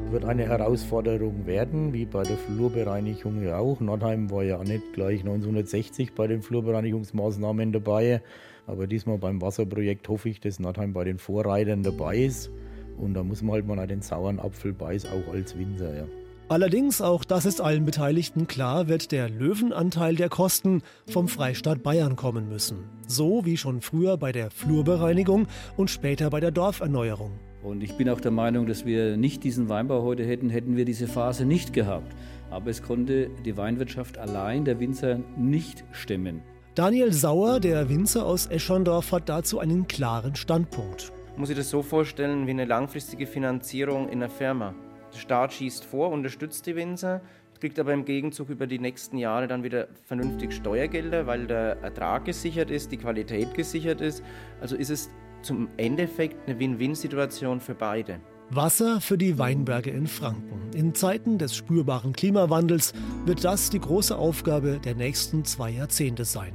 Wird 0.10 0.24
eine 0.24 0.46
Herausforderung 0.46 1.46
werden, 1.46 1.92
wie 1.92 2.06
bei 2.06 2.24
der 2.24 2.38
Flurbereinigung 2.38 3.44
ja 3.44 3.58
auch. 3.58 3.82
Nordheim 3.82 4.32
war 4.32 4.44
ja 4.44 4.64
nicht 4.64 4.94
gleich 4.94 5.20
1960 5.20 6.14
bei 6.14 6.28
den 6.28 6.42
Flurbereinigungsmaßnahmen 6.42 7.74
dabei. 7.74 8.22
Aber 8.68 8.88
diesmal 8.88 9.18
beim 9.18 9.42
Wasserprojekt 9.42 10.08
hoffe 10.08 10.30
ich, 10.30 10.40
dass 10.40 10.60
Nordheim 10.60 10.94
bei 10.94 11.04
den 11.04 11.18
Vorreitern 11.18 11.84
dabei 11.84 12.20
ist. 12.20 12.52
Und 12.98 13.16
da 13.16 13.24
muss 13.24 13.42
man 13.42 13.56
halt 13.56 13.68
mal 13.68 13.86
den 13.86 14.02
sauren 14.02 14.40
Apfel 14.40 14.72
beißen, 14.72 15.10
auch 15.10 15.34
als 15.34 15.58
Winzer. 15.58 15.94
Ja. 15.94 16.21
Allerdings, 16.52 17.02
auch 17.02 17.24
das 17.24 17.46
ist 17.46 17.62
allen 17.62 17.86
Beteiligten 17.86 18.46
klar, 18.46 18.90
wird 18.90 19.14
der 19.14 19.30
Löwenanteil 19.30 20.18
der 20.18 20.28
Kosten 20.28 20.82
vom 21.08 21.30
Freistaat 21.30 21.82
Bayern 21.82 22.18
kommen 22.18 22.50
müssen. 22.50 22.90
So 23.08 23.46
wie 23.46 23.56
schon 23.56 23.80
früher 23.80 24.18
bei 24.18 24.34
der 24.34 24.52
Flurbereinigung 24.52 25.48
und 25.78 25.90
später 25.90 26.30
bei 26.30 26.42
der 26.42 26.52
Dorferneuerung. 26.52 27.40
Und 27.64 27.82
ich 27.82 27.94
bin 27.94 28.10
auch 28.10 28.20
der 28.20 28.32
Meinung, 28.32 28.68
dass 28.68 28.86
wir 28.86 29.16
nicht 29.16 29.46
diesen 29.46 29.70
Weinbau 29.70 30.04
heute 30.04 30.26
hätten, 30.26 30.50
hätten 30.50 30.76
wir 30.76 30.84
diese 30.84 31.08
Phase 31.08 31.46
nicht 31.46 31.72
gehabt. 31.72 32.14
Aber 32.50 32.70
es 32.70 32.84
konnte 32.84 33.30
die 33.46 33.56
Weinwirtschaft 33.56 34.18
allein 34.18 34.66
der 34.66 34.82
Winzer 34.82 35.20
nicht 35.38 35.86
stemmen. 35.94 36.42
Daniel 36.76 37.14
Sauer, 37.14 37.62
der 37.62 37.88
Winzer 37.88 38.26
aus 38.26 38.48
Eschondorf, 38.48 39.14
hat 39.14 39.30
dazu 39.30 39.60
einen 39.60 39.88
klaren 39.88 40.36
Standpunkt. 40.36 41.14
Muss 41.38 41.50
ich 41.50 41.56
das 41.56 41.70
so 41.70 41.82
vorstellen 41.82 42.46
wie 42.46 42.52
eine 42.52 42.66
langfristige 42.66 43.26
Finanzierung 43.26 44.10
in 44.10 44.20
der 44.20 44.30
Firma? 44.30 44.76
Der 45.14 45.20
Staat 45.20 45.54
schießt 45.54 45.86
vor, 45.86 46.10
unterstützt 46.10 46.66
die 46.66 46.76
Winzer, 46.76 47.22
kriegt 47.60 47.80
aber 47.80 47.94
im 47.94 48.06
Gegenzug 48.06 48.50
über 48.50 48.66
die 48.66 48.80
nächsten 48.80 49.18
Jahre 49.18 49.48
dann 49.48 49.64
wieder 49.64 49.88
vernünftig 50.06 50.54
Steuergelder, 50.54 51.28
weil 51.28 51.46
der 51.46 51.78
Ertrag 51.82 52.26
gesichert 52.26 52.72
ist, 52.72 52.92
die 52.92 52.98
Qualität 52.98 53.54
gesichert 53.54 54.02
ist. 54.02 54.24
Also 54.60 54.76
ist 54.76 54.90
es 54.90 55.10
zum 55.44 55.70
Endeffekt 55.78 56.48
eine 56.48 56.60
Win-Win-Situation 56.60 57.60
für 57.60 57.76
beide. 57.76 58.20
Wasser 58.50 59.00
für 59.00 59.18
die 59.18 59.38
Weinberge 59.38 59.92
in 59.92 60.08
Franken. 60.08 60.72
In 60.76 60.94
Zeiten 60.94 61.38
des 61.38 61.56
spürbaren 61.56 62.14
Klimawandels 62.14 62.94
wird 63.26 63.46
das 63.46 63.70
die 63.70 63.80
große 63.80 64.18
Aufgabe 64.18 64.80
der 64.80 64.96
nächsten 64.96 65.46
zwei 65.46 65.70
Jahrzehnte 65.70 66.26
sein. 66.26 66.54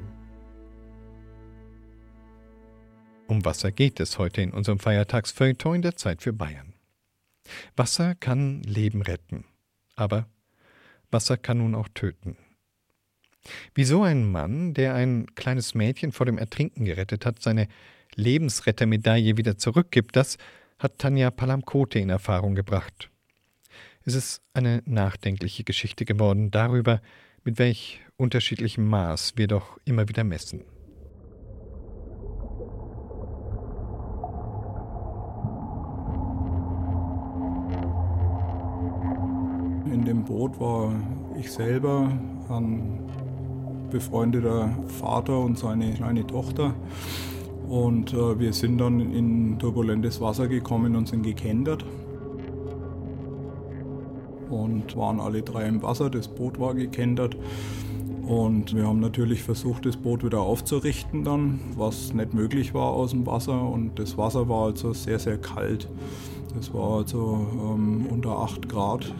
Um 3.28 3.44
Wasser 3.44 3.72
geht 3.72 3.98
es 3.98 4.18
heute 4.18 4.42
in 4.42 4.52
unserem 4.52 4.78
Feiertagsfeuilleton 4.78 5.76
in 5.76 5.82
der 5.82 5.96
Zeit 5.96 6.22
für 6.22 6.32
Bayern. 6.32 6.75
Wasser 7.76 8.14
kann 8.14 8.62
Leben 8.62 9.02
retten, 9.02 9.44
aber 9.94 10.28
Wasser 11.10 11.36
kann 11.36 11.58
nun 11.58 11.74
auch 11.74 11.88
töten. 11.94 12.36
Wieso 13.74 14.02
ein 14.02 14.30
Mann, 14.30 14.74
der 14.74 14.94
ein 14.94 15.34
kleines 15.34 15.74
Mädchen 15.74 16.12
vor 16.12 16.26
dem 16.26 16.38
Ertrinken 16.38 16.84
gerettet 16.84 17.24
hat, 17.26 17.42
seine 17.42 17.68
Lebensrettermedaille 18.14 19.36
wieder 19.36 19.56
zurückgibt, 19.56 20.16
das 20.16 20.38
hat 20.78 20.98
Tanja 20.98 21.30
Palamkote 21.30 21.98
in 21.98 22.10
Erfahrung 22.10 22.54
gebracht. 22.54 23.10
Es 24.04 24.14
ist 24.14 24.42
eine 24.52 24.82
nachdenkliche 24.84 25.64
Geschichte 25.64 26.04
geworden 26.04 26.50
darüber, 26.50 27.00
mit 27.44 27.58
welch 27.58 28.00
unterschiedlichem 28.16 28.86
Maß 28.86 29.34
wir 29.36 29.46
doch 29.46 29.78
immer 29.84 30.08
wieder 30.08 30.24
messen. 30.24 30.64
In 39.92 40.04
dem 40.04 40.24
Boot 40.24 40.58
war 40.60 40.92
ich 41.38 41.50
selber, 41.50 42.10
ein 42.48 42.98
befreundeter 43.90 44.70
Vater 45.00 45.38
und 45.38 45.58
seine 45.58 45.92
kleine 45.94 46.26
Tochter. 46.26 46.74
Und 47.68 48.12
äh, 48.12 48.38
wir 48.38 48.52
sind 48.52 48.78
dann 48.78 49.00
in 49.00 49.58
turbulentes 49.58 50.20
Wasser 50.20 50.48
gekommen 50.48 50.96
und 50.96 51.08
sind 51.08 51.22
gekentert. 51.22 51.84
Und 54.50 54.96
waren 54.96 55.20
alle 55.20 55.42
drei 55.42 55.66
im 55.66 55.82
Wasser, 55.82 56.10
das 56.10 56.28
Boot 56.28 56.60
war 56.60 56.74
gekentert. 56.74 57.36
Und 58.26 58.74
wir 58.74 58.86
haben 58.86 58.98
natürlich 58.98 59.44
versucht, 59.44 59.86
das 59.86 59.96
Boot 59.96 60.24
wieder 60.24 60.40
aufzurichten 60.40 61.22
dann, 61.22 61.60
was 61.76 62.12
nicht 62.12 62.34
möglich 62.34 62.74
war 62.74 62.92
aus 62.92 63.12
dem 63.12 63.24
Wasser. 63.24 63.68
Und 63.68 63.98
das 63.98 64.18
Wasser 64.18 64.48
war 64.48 64.66
also 64.66 64.92
sehr, 64.92 65.20
sehr 65.20 65.38
kalt. 65.38 65.88
Das 66.56 66.72
war 66.72 66.98
also 66.98 67.46
ähm, 67.52 68.06
unter 68.10 68.38
8 68.38 68.68
Grad. 68.68 69.12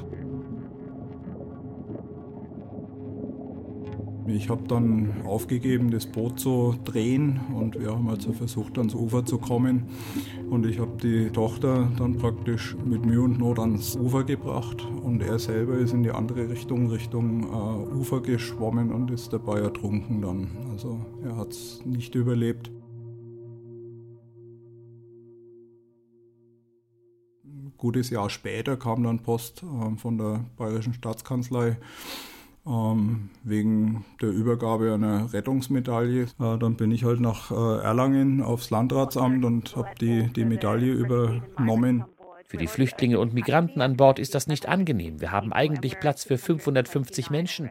Ich 4.29 4.49
habe 4.49 4.67
dann 4.67 5.23
aufgegeben, 5.25 5.91
das 5.93 6.07
Boot 6.07 6.41
zu 6.41 6.75
drehen 6.85 7.41
und 7.55 7.79
wir 7.79 7.93
haben 7.93 8.09
also 8.09 8.33
versucht, 8.33 8.77
ans 8.77 8.95
Ufer 8.95 9.25
zu 9.25 9.39
kommen. 9.39 9.85
Und 10.51 10.67
ich 10.67 10.81
habe 10.81 10.97
die 11.01 11.31
Tochter 11.31 11.89
dann 11.97 12.17
praktisch 12.17 12.77
mit 12.85 13.07
Mühe 13.07 13.21
und 13.21 13.39
Not 13.39 13.61
ans 13.61 13.97
Ufer 13.97 14.25
gebracht 14.25 14.85
und 15.03 15.23
er 15.23 15.39
selber 15.39 15.75
ist 15.75 15.93
in 15.93 16.03
die 16.03 16.11
andere 16.11 16.49
Richtung, 16.49 16.91
Richtung 16.91 17.45
äh, 17.45 17.95
Ufer 17.97 18.21
geschwommen 18.21 18.93
und 18.93 19.12
ist 19.12 19.33
dabei 19.33 19.61
ertrunken 19.61 20.23
dann. 20.23 20.49
Also 20.73 20.99
er 21.23 21.37
hat 21.37 21.53
es 21.53 21.85
nicht 21.85 22.15
überlebt. 22.17 22.71
Ein 27.45 27.73
gutes 27.77 28.11
Jahr 28.11 28.29
später 28.29 28.77
kam 28.77 29.05
dann 29.05 29.21
Post 29.21 29.62
äh, 29.62 29.97
von 29.97 30.19
der 30.19 30.47
Bayerischen 30.57 30.95
Staatskanzlei 30.95 31.77
ähm, 32.67 33.31
wegen 33.45 34.05
der 34.21 34.31
Übergabe 34.31 34.93
einer 34.93 35.33
Rettungsmedaille. 35.33 36.23
Äh, 36.23 36.59
dann 36.59 36.77
bin 36.77 36.91
ich 36.91 37.05
halt 37.05 37.21
nach 37.21 37.51
äh, 37.51 37.83
Erlangen 37.83 38.43
aufs 38.43 38.71
Landratsamt 38.71 39.45
und 39.45 39.77
habe 39.77 39.91
die, 40.01 40.29
die 40.35 40.45
Medaille 40.45 40.93
übernommen. 40.93 42.05
Für 42.49 42.59
die 42.59 42.69
Flüchtlinge 42.69 43.19
und 43.19 43.35
Migranten 43.35 43.81
an 43.81 43.97
Bord 43.97 44.21
ist 44.21 44.37
das 44.37 44.47
nicht 44.47 44.69
angenehm. 44.69 45.21
Wir 45.21 45.33
haben 45.33 45.53
eigentlich 45.53 45.99
Platz 45.99 46.23
für 46.23 46.39
550 46.39 47.29
Menschen. 47.29 47.71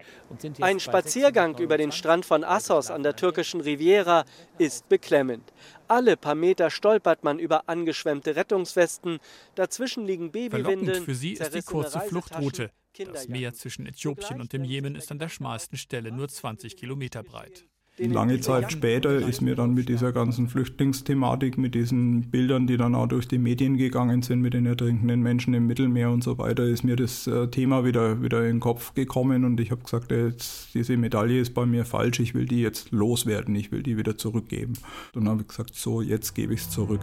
Ein 0.60 0.82
Spaziergang 0.82 1.58
über 1.60 1.78
den 1.78 1.94
Strand 1.94 2.26
von 2.26 2.44
Assos 2.44 2.92
an 2.92 3.02
der 3.02 3.16
türkischen 3.16 3.62
Riviera 3.62 4.26
ist 4.58 4.90
beklemmend. 4.90 5.54
Alle 5.88 6.18
paar 6.18 6.36
Meter 6.36 6.70
stolpert 6.70 7.24
man 7.24 7.40
über 7.40 7.70
angeschwemmte 7.70 8.36
Rettungswesten. 8.36 9.20
Dazwischen 9.56 10.06
liegen 10.06 10.32
Babywindeln. 10.32 10.80
Verlockend 10.80 11.06
für 11.06 11.16
sie 11.16 11.34
ist 11.34 11.56
die 11.56 11.62
kurze 11.62 12.02
Fluchtroute. 12.02 12.72
Das 13.04 13.28
Meer 13.28 13.54
zwischen 13.54 13.86
Äthiopien 13.86 14.40
und 14.40 14.54
dem 14.54 14.64
Jemen 14.64 14.96
ist 14.96 15.12
an 15.12 15.20
der 15.20 15.30
schmalsten 15.30 15.78
Stelle 15.78 16.12
nur 16.12 16.30
20 16.30 16.78
Kilometer 16.78 17.24
breit. 17.24 17.66
Lange 17.98 18.42
Zeit 18.42 18.74
später 18.74 19.26
ist 19.26 19.42
mir 19.42 19.56
dann 19.56 19.74
mit 19.74 19.88
dieser 19.88 20.12
ganzen 20.12 20.50
Flüchtlingsthematik, 20.50 21.58
mit 21.58 21.76
diesen 21.76 22.30
Bildern, 22.30 22.68
die 22.68 22.76
dann 22.76 22.94
auch 22.94 23.08
durch 23.08 23.26
die 23.26 23.38
Medien 23.38 23.78
gegangen 23.78 24.22
sind, 24.22 24.42
mit 24.42 24.54
den 24.54 24.66
ertrinkenden 24.66 25.22
Menschen 25.22 25.54
im 25.54 25.66
Mittelmeer 25.66 26.12
und 26.12 26.22
so 26.22 26.38
weiter, 26.38 26.66
ist 26.66 26.84
mir 26.84 26.98
das 26.98 27.26
äh, 27.28 27.48
Thema 27.48 27.86
wieder, 27.86 28.22
wieder 28.22 28.40
in 28.42 28.56
den 28.56 28.60
Kopf 28.60 28.94
gekommen 28.96 29.46
und 29.46 29.62
ich 29.62 29.72
habe 29.72 29.82
gesagt, 29.82 30.12
jetzt, 30.12 30.74
diese 30.74 30.98
Medaille 30.98 31.40
ist 31.40 31.54
bei 31.54 31.66
mir 31.66 31.86
falsch, 31.86 32.20
ich 32.20 32.34
will 32.34 32.46
die 32.46 32.60
jetzt 32.60 32.92
loswerden, 32.92 33.56
ich 33.56 33.72
will 33.72 33.82
die 33.82 33.98
wieder 33.98 34.18
zurückgeben. 34.18 34.74
Dann 35.14 35.30
habe 35.30 35.44
ich 35.44 35.48
gesagt, 35.48 35.74
so, 35.76 36.02
jetzt 36.02 36.36
gebe 36.36 36.54
ich 36.54 36.62
es 36.62 36.70
zurück. 36.70 37.02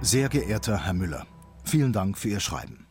Sehr 0.00 0.28
geehrter 0.28 0.84
Herr 0.84 0.94
Müller, 0.94 1.26
vielen 1.68 1.92
Dank 1.92 2.16
für 2.16 2.28
Ihr 2.28 2.40
Schreiben. 2.40 2.86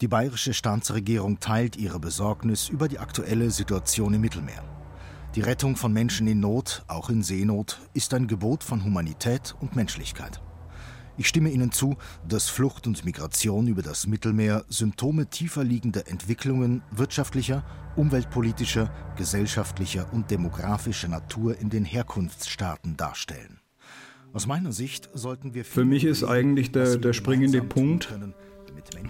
Die 0.00 0.08
bayerische 0.08 0.54
Staatsregierung 0.54 1.40
teilt 1.40 1.76
ihre 1.76 2.00
Besorgnis 2.00 2.70
über 2.70 2.88
die 2.88 2.98
aktuelle 2.98 3.50
Situation 3.50 4.14
im 4.14 4.22
Mittelmeer. 4.22 4.64
Die 5.34 5.42
Rettung 5.42 5.76
von 5.76 5.92
Menschen 5.92 6.26
in 6.26 6.40
Not, 6.40 6.84
auch 6.88 7.10
in 7.10 7.22
Seenot, 7.22 7.78
ist 7.92 8.14
ein 8.14 8.26
Gebot 8.26 8.64
von 8.64 8.82
Humanität 8.82 9.54
und 9.60 9.76
Menschlichkeit. 9.76 10.40
Ich 11.18 11.28
stimme 11.28 11.50
Ihnen 11.50 11.70
zu, 11.70 11.98
dass 12.26 12.48
Flucht 12.48 12.86
und 12.86 13.04
Migration 13.04 13.66
über 13.66 13.82
das 13.82 14.06
Mittelmeer 14.06 14.64
Symptome 14.70 15.26
tiefer 15.26 15.62
liegender 15.62 16.08
Entwicklungen 16.08 16.82
wirtschaftlicher, 16.90 17.62
umweltpolitischer, 17.94 18.90
gesellschaftlicher 19.16 20.10
und 20.12 20.30
demografischer 20.30 21.08
Natur 21.08 21.58
in 21.58 21.68
den 21.68 21.84
Herkunftsstaaten 21.84 22.96
darstellen. 22.96 23.59
Aus 24.32 24.46
meiner 24.46 24.72
Sicht 24.72 25.10
sollten 25.12 25.54
wir. 25.54 25.64
Für 25.64 25.84
mich 25.84 26.04
ist 26.04 26.22
eigentlich 26.22 26.70
der, 26.70 26.96
der 26.96 27.12
springende 27.12 27.62
Punkt, 27.62 28.08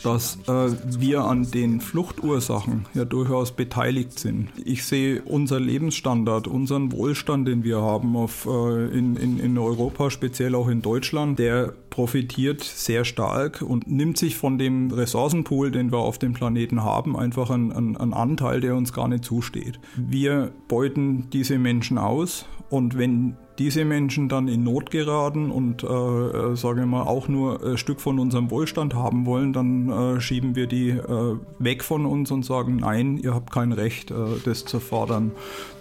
dass 0.02 0.38
äh, 0.48 0.70
wir 0.98 1.24
an 1.24 1.50
den 1.50 1.80
Fluchtursachen 1.80 2.86
ja 2.94 3.04
durchaus 3.04 3.52
beteiligt 3.52 4.18
sind. 4.18 4.48
Ich 4.64 4.84
sehe 4.84 5.22
unser 5.22 5.60
Lebensstandard, 5.60 6.48
unseren 6.48 6.92
Wohlstand, 6.92 7.46
den 7.48 7.64
wir 7.64 7.80
haben 7.80 8.16
auf, 8.16 8.46
äh, 8.46 8.86
in, 8.86 9.16
in, 9.16 9.38
in 9.38 9.58
Europa, 9.58 10.10
speziell 10.10 10.54
auch 10.54 10.68
in 10.68 10.82
Deutschland, 10.82 11.38
der 11.38 11.74
profitiert 11.90 12.62
sehr 12.62 13.04
stark 13.04 13.62
und 13.62 13.90
nimmt 13.90 14.16
sich 14.16 14.36
von 14.36 14.58
dem 14.58 14.90
Ressourcenpool, 14.90 15.70
den 15.70 15.92
wir 15.92 15.98
auf 15.98 16.18
dem 16.18 16.32
Planeten 16.32 16.82
haben, 16.82 17.16
einfach 17.16 17.50
einen, 17.50 17.72
einen, 17.72 17.96
einen 17.96 18.14
Anteil, 18.14 18.60
der 18.60 18.76
uns 18.76 18.92
gar 18.92 19.08
nicht 19.08 19.24
zusteht. 19.24 19.80
Wir 19.96 20.52
beuten 20.68 21.28
diese 21.30 21.58
Menschen 21.58 21.98
aus 21.98 22.46
und 22.70 22.96
wenn 22.96 23.36
diese 23.58 23.84
Menschen 23.84 24.28
dann 24.28 24.48
in 24.48 24.62
Not 24.62 24.90
geraten 24.90 25.50
und, 25.50 25.82
äh, 25.82 25.86
äh, 25.86 26.56
sage 26.56 26.80
ich 26.80 26.86
mal, 26.86 27.02
auch 27.02 27.28
nur 27.28 27.62
ein 27.62 27.76
Stück 27.76 28.00
von 28.00 28.18
unserem 28.18 28.50
Wohlstand 28.50 28.94
haben 28.94 29.26
wollen, 29.26 29.52
dann 29.52 29.90
äh, 29.90 30.20
schieben 30.20 30.54
wir 30.54 30.66
die 30.66 30.90
äh, 30.90 31.36
weg 31.58 31.84
von 31.84 32.06
uns 32.06 32.30
und 32.30 32.44
sagen, 32.44 32.76
nein, 32.76 33.18
ihr 33.18 33.34
habt 33.34 33.52
kein 33.52 33.72
Recht, 33.72 34.12
äh, 34.12 34.14
das 34.44 34.64
zu 34.64 34.80
fordern. 34.80 35.32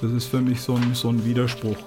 Das 0.01 0.11
ist 0.11 0.25
für 0.25 0.41
mich 0.41 0.61
so 0.61 0.73
ein, 0.73 0.93
so 0.93 1.09
ein 1.09 1.23
Widerspruch. 1.25 1.77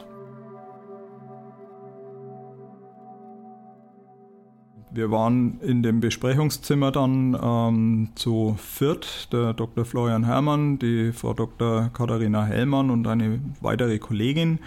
Wir 4.94 5.10
waren 5.10 5.58
in 5.62 5.82
dem 5.82 6.00
Besprechungszimmer 6.00 6.92
dann 6.92 7.34
ähm, 7.42 8.08
zu 8.14 8.56
viert, 8.58 9.32
der 9.32 9.54
Dr. 9.54 9.86
Florian 9.86 10.24
Herrmann, 10.24 10.78
die 10.78 11.12
Frau 11.12 11.32
Dr. 11.32 11.88
Katharina 11.94 12.44
Hellmann 12.44 12.90
und 12.90 13.06
eine 13.06 13.40
weitere 13.62 13.98
Kollegin. 13.98 14.58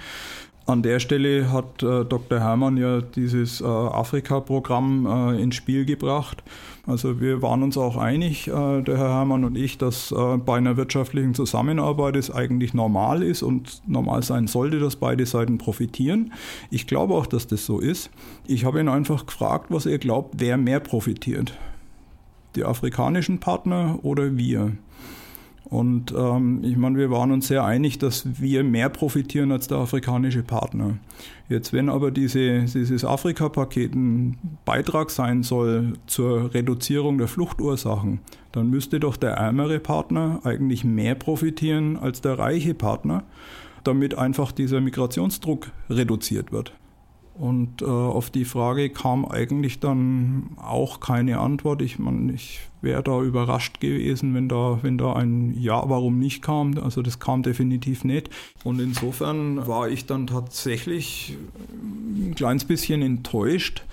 An 0.66 0.82
der 0.82 1.00
Stelle 1.00 1.52
hat 1.52 1.84
äh, 1.84 2.06
Dr. 2.06 2.40
Herrmann 2.40 2.78
ja 2.78 3.02
dieses 3.02 3.62
äh, 3.62 3.66
Afrika-Programm 3.66 5.06
äh, 5.06 5.42
ins 5.44 5.56
Spiel 5.56 5.86
gebracht. 5.86 6.42
Also 6.88 7.20
wir 7.20 7.42
waren 7.42 7.64
uns 7.64 7.78
auch 7.78 7.98
einig, 7.98 8.48
äh, 8.48 8.82
der 8.82 8.98
Herr 8.98 9.10
Herrmann 9.10 9.44
und 9.44 9.58
ich, 9.58 9.78
dass 9.80 10.12
äh, 10.12 10.38
bei 10.38 10.58
einer 10.58 10.78
wirtschaftlichen 10.78 11.34
Zusammenarbeit 11.34 12.16
es 12.16 12.30
eigentlich 12.30 12.76
normal 12.76 13.24
ist 13.24 13.42
und 13.42 13.82
normal 13.88 14.22
sein 14.22 14.46
sollte, 14.46 14.80
dass 14.80 14.96
beide 14.96 15.26
Seiten 15.26 15.58
profitieren. 15.58 16.34
Ich 16.70 16.86
glaube 16.86 17.16
auch, 17.16 17.26
dass 17.26 17.48
das 17.48 17.66
so 17.66 17.80
ist. 17.80 18.12
Ich 18.46 18.66
habe 18.66 18.80
ihn 18.80 18.88
einfach 18.88 19.26
gefragt, 19.26 19.68
was 19.70 19.88
er 19.88 19.98
glaubt, 19.98 20.36
wer 20.38 20.58
mehr 20.58 20.80
profitiert. 20.80 21.58
Die 22.56 22.64
afrikanischen 22.64 23.40
Partner 23.40 24.00
oder 24.04 24.38
wir? 24.38 24.74
Und 25.66 26.14
ähm, 26.16 26.62
ich 26.64 26.78
meine, 26.78 26.98
wir 26.98 27.10
waren 27.10 27.32
uns 27.32 27.48
sehr 27.48 27.64
einig, 27.64 27.98
dass 27.98 28.40
wir 28.40 28.64
mehr 28.64 28.90
profitieren 28.90 29.52
als 29.52 29.68
der 29.68 29.80
afrikanische 29.80 30.44
Partner. 30.44 30.98
Jetzt, 31.50 31.74
wenn 31.74 31.90
aber 31.90 32.12
diese, 32.12 32.62
dieses 32.62 33.04
Afrika-Paket 33.04 33.96
ein 33.96 34.38
Beitrag 34.64 35.10
sein 35.10 35.44
soll 35.44 35.94
zur 36.06 36.54
Reduzierung 36.54 37.18
der 37.18 37.28
Fluchtursachen, 37.28 38.20
dann 38.52 38.70
müsste 38.70 39.00
doch 39.00 39.18
der 39.18 39.32
ärmere 39.32 39.80
Partner 39.80 40.40
eigentlich 40.44 40.84
mehr 40.84 41.16
profitieren 41.16 41.98
als 41.98 42.22
der 42.22 42.38
reiche 42.38 42.74
Partner, 42.74 43.24
damit 43.84 44.18
einfach 44.18 44.52
dieser 44.52 44.82
Migrationsdruck 44.82 45.72
reduziert 45.90 46.52
wird. 46.52 46.74
Und 47.38 47.82
äh, 47.82 47.86
auf 47.86 48.30
die 48.30 48.46
Frage 48.46 48.90
kam 48.90 49.26
eigentlich 49.26 49.80
dann 49.80 50.52
auch 50.56 51.02
keine 51.02 51.40
Antwort. 51.40 51.82
Ich 51.82 52.00
meine, 52.00 52.32
ich 52.32 52.62
wäre 52.82 53.04
da 53.04 53.22
überrascht 53.22 53.82
gewesen, 53.82 54.34
wenn 54.34 54.48
da, 54.48 54.80
wenn 54.84 54.98
da 54.98 55.14
ein 55.14 55.54
Ja, 55.60 55.84
warum 55.90 56.18
nicht 56.18 56.42
kam. 56.42 56.78
Also 56.78 57.02
das 57.02 57.20
kam 57.20 57.44
definitiv 57.44 58.06
nicht. 58.06 58.30
Und 58.64 58.80
insofern 58.80 59.68
war 59.68 59.90
ich 59.90 60.06
dann 60.06 60.28
tatsächlich 60.28 61.38
ein 61.74 62.36
kleines 62.36 62.64
bisschen 62.64 63.02
enttäuscht, 63.02 63.84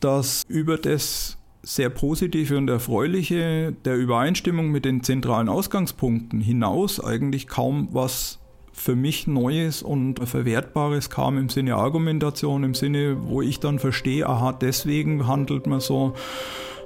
dass 0.00 0.44
über 0.48 0.78
das 0.78 1.36
sehr 1.62 1.90
positive 1.90 2.56
und 2.56 2.68
erfreuliche 2.68 3.74
der 3.84 3.96
Übereinstimmung 3.96 4.70
mit 4.70 4.86
den 4.86 5.02
zentralen 5.02 5.50
Ausgangspunkten 5.50 6.40
hinaus 6.40 6.98
eigentlich 6.98 7.46
kaum 7.46 7.88
was 7.92 8.39
für 8.80 8.96
mich 8.96 9.26
Neues 9.26 9.82
und 9.82 10.26
Verwertbares 10.26 11.10
kam 11.10 11.36
im 11.36 11.50
Sinne 11.50 11.76
Argumentation, 11.76 12.64
im 12.64 12.74
Sinne, 12.74 13.18
wo 13.20 13.42
ich 13.42 13.60
dann 13.60 13.78
verstehe, 13.78 14.26
aha, 14.26 14.52
deswegen 14.52 15.26
handelt 15.26 15.66
man 15.66 15.80
so, 15.80 16.14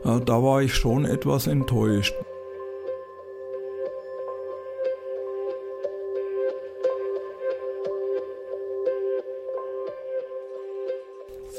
äh, 0.05 0.21
da 0.21 0.43
war 0.43 0.61
ich 0.63 0.75
schon 0.75 1.05
etwas 1.05 1.47
enttäuscht. 1.47 2.15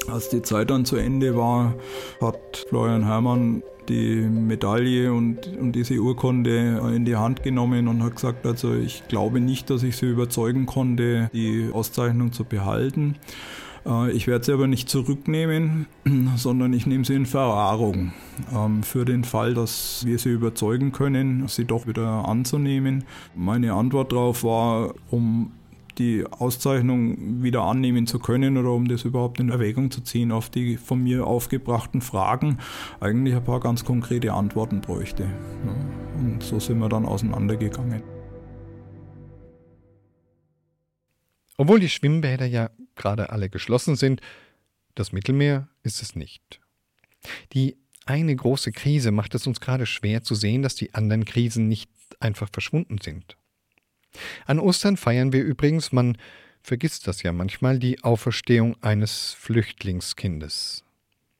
Als 0.08 0.28
die 0.28 0.42
Zeit 0.42 0.70
dann 0.70 0.84
zu 0.84 0.96
Ende 0.96 1.36
war, 1.36 1.74
hat 2.20 2.66
Florian 2.68 3.04
Herrmann 3.04 3.62
die 3.88 4.16
Medaille 4.20 5.12
und, 5.12 5.46
und 5.58 5.72
diese 5.72 5.98
Urkunde 5.98 6.80
in 6.94 7.04
die 7.04 7.16
Hand 7.16 7.42
genommen 7.42 7.88
und 7.88 8.02
hat 8.02 8.16
gesagt, 8.16 8.46
also 8.46 8.74
ich 8.74 9.06
glaube 9.08 9.40
nicht, 9.40 9.70
dass 9.70 9.82
ich 9.82 9.96
sie 9.96 10.06
überzeugen 10.06 10.66
konnte, 10.66 11.30
die 11.32 11.70
Auszeichnung 11.72 12.32
zu 12.32 12.44
behalten. 12.44 13.16
Äh, 13.86 14.10
ich 14.12 14.26
werde 14.26 14.44
sie 14.44 14.52
aber 14.52 14.66
nicht 14.66 14.88
zurücknehmen, 14.88 15.86
sondern 16.36 16.72
ich 16.72 16.86
nehme 16.86 17.04
sie 17.04 17.14
in 17.14 17.26
Verwahrung 17.26 18.12
ähm, 18.54 18.82
für 18.82 19.04
den 19.04 19.24
Fall, 19.24 19.54
dass 19.54 20.04
wir 20.04 20.18
sie 20.18 20.30
überzeugen 20.30 20.92
können, 20.92 21.46
sie 21.48 21.64
doch 21.64 21.86
wieder 21.86 22.28
anzunehmen. 22.28 23.04
Meine 23.34 23.72
Antwort 23.74 24.12
darauf 24.12 24.44
war, 24.44 24.94
um 25.10 25.52
die 25.98 26.24
Auszeichnung 26.30 27.42
wieder 27.42 27.62
annehmen 27.62 28.06
zu 28.06 28.18
können 28.18 28.56
oder 28.56 28.70
um 28.72 28.88
das 28.88 29.04
überhaupt 29.04 29.40
in 29.40 29.50
Erwägung 29.50 29.90
zu 29.90 30.00
ziehen 30.00 30.32
auf 30.32 30.50
die 30.50 30.76
von 30.76 31.02
mir 31.02 31.26
aufgebrachten 31.26 32.00
Fragen, 32.00 32.58
eigentlich 33.00 33.34
ein 33.34 33.44
paar 33.44 33.60
ganz 33.60 33.84
konkrete 33.84 34.32
Antworten 34.32 34.80
bräuchte. 34.80 35.28
Und 36.18 36.42
so 36.42 36.60
sind 36.60 36.78
wir 36.78 36.88
dann 36.88 37.04
auseinandergegangen. 37.04 38.02
Obwohl 41.58 41.80
die 41.80 41.88
Schwimmbäder 41.88 42.46
ja 42.46 42.70
gerade 42.94 43.30
alle 43.30 43.48
geschlossen 43.48 43.96
sind, 43.96 44.20
das 44.94 45.12
Mittelmeer 45.12 45.68
ist 45.82 46.02
es 46.02 46.14
nicht. 46.14 46.60
Die 47.52 47.76
eine 48.04 48.36
große 48.36 48.72
Krise 48.72 49.10
macht 49.10 49.34
es 49.34 49.46
uns 49.46 49.60
gerade 49.60 49.86
schwer 49.86 50.22
zu 50.22 50.34
sehen, 50.34 50.62
dass 50.62 50.74
die 50.74 50.94
anderen 50.94 51.24
Krisen 51.24 51.68
nicht 51.68 51.90
einfach 52.20 52.48
verschwunden 52.52 52.98
sind. 53.02 53.36
An 54.46 54.58
Ostern 54.58 54.96
feiern 54.96 55.32
wir 55.32 55.42
übrigens, 55.42 55.92
man 55.92 56.16
vergisst 56.62 57.06
das 57.06 57.22
ja 57.22 57.32
manchmal, 57.32 57.78
die 57.78 58.02
Auferstehung 58.02 58.76
eines 58.82 59.34
Flüchtlingskindes. 59.38 60.84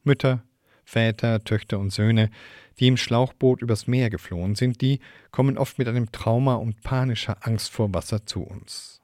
Mütter, 0.05 0.43
Väter, 0.85 1.43
Töchter 1.43 1.79
und 1.79 1.93
Söhne, 1.93 2.31
die 2.79 2.87
im 2.87 2.97
Schlauchboot 2.97 3.61
übers 3.61 3.87
Meer 3.87 4.09
geflohen 4.09 4.55
sind, 4.55 4.81
die 4.81 5.01
kommen 5.33 5.59
oft 5.59 5.79
mit 5.79 5.89
einem 5.89 6.13
Trauma 6.13 6.55
und 6.55 6.81
panischer 6.83 7.39
Angst 7.41 7.73
vor 7.73 7.93
Wasser 7.93 8.25
zu 8.25 8.43
uns. 8.43 9.01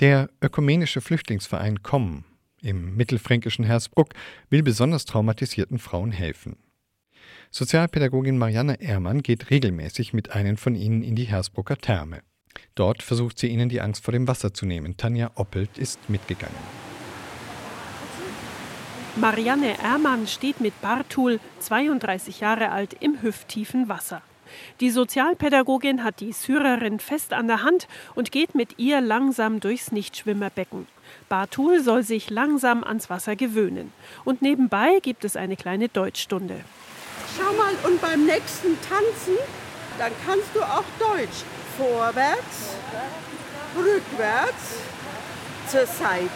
Der 0.00 0.30
ökumenische 0.42 1.00
Flüchtlingsverein 1.00 1.82
KOM 1.82 2.24
im 2.62 2.96
mittelfränkischen 2.96 3.64
Hersbruck 3.64 4.14
will 4.48 4.62
besonders 4.62 5.04
traumatisierten 5.04 5.78
Frauen 5.78 6.12
helfen. 6.12 6.56
Sozialpädagogin 7.50 8.38
Marianne 8.38 8.80
Ehrmann 8.80 9.22
geht 9.22 9.50
regelmäßig 9.50 10.12
mit 10.12 10.30
einem 10.30 10.56
von 10.56 10.74
ihnen 10.74 11.02
in 11.02 11.16
die 11.16 11.24
Hersbrucker 11.24 11.76
Therme. 11.76 12.22
Dort 12.74 13.02
versucht 13.02 13.38
sie 13.38 13.48
ihnen 13.48 13.68
die 13.68 13.80
Angst 13.80 14.04
vor 14.04 14.12
dem 14.12 14.28
Wasser 14.28 14.54
zu 14.54 14.66
nehmen. 14.66 14.96
Tanja 14.96 15.30
Oppelt 15.34 15.78
ist 15.78 16.08
mitgegangen. 16.08 16.56
Marianne 19.16 19.76
Ermann 19.78 20.26
steht 20.26 20.60
mit 20.60 20.80
Bartul, 20.80 21.40
32 21.58 22.40
Jahre 22.40 22.70
alt, 22.70 22.96
im 23.00 23.20
hüfttiefen 23.22 23.88
Wasser. 23.88 24.22
Die 24.80 24.90
Sozialpädagogin 24.90 26.02
hat 26.04 26.20
die 26.20 26.32
Syrerin 26.32 27.00
fest 27.00 27.32
an 27.32 27.46
der 27.46 27.62
Hand 27.62 27.86
und 28.14 28.32
geht 28.32 28.54
mit 28.54 28.78
ihr 28.78 29.00
langsam 29.00 29.60
durchs 29.60 29.92
Nichtschwimmerbecken. 29.92 30.86
Bartul 31.28 31.82
soll 31.82 32.02
sich 32.02 32.30
langsam 32.30 32.84
ans 32.84 33.10
Wasser 33.10 33.36
gewöhnen. 33.36 33.92
Und 34.24 34.42
nebenbei 34.42 35.00
gibt 35.02 35.24
es 35.24 35.36
eine 35.36 35.56
kleine 35.56 35.88
Deutschstunde. 35.88 36.60
Schau 37.36 37.52
mal, 37.56 37.74
und 37.84 38.00
beim 38.00 38.26
nächsten 38.26 38.76
Tanzen, 38.88 39.36
dann 39.98 40.12
kannst 40.24 40.48
du 40.54 40.62
auch 40.62 40.84
Deutsch 40.98 41.44
vorwärts, 41.80 42.76
rückwärts, 43.74 44.82
zur 45.66 45.86
Seite, 45.86 46.28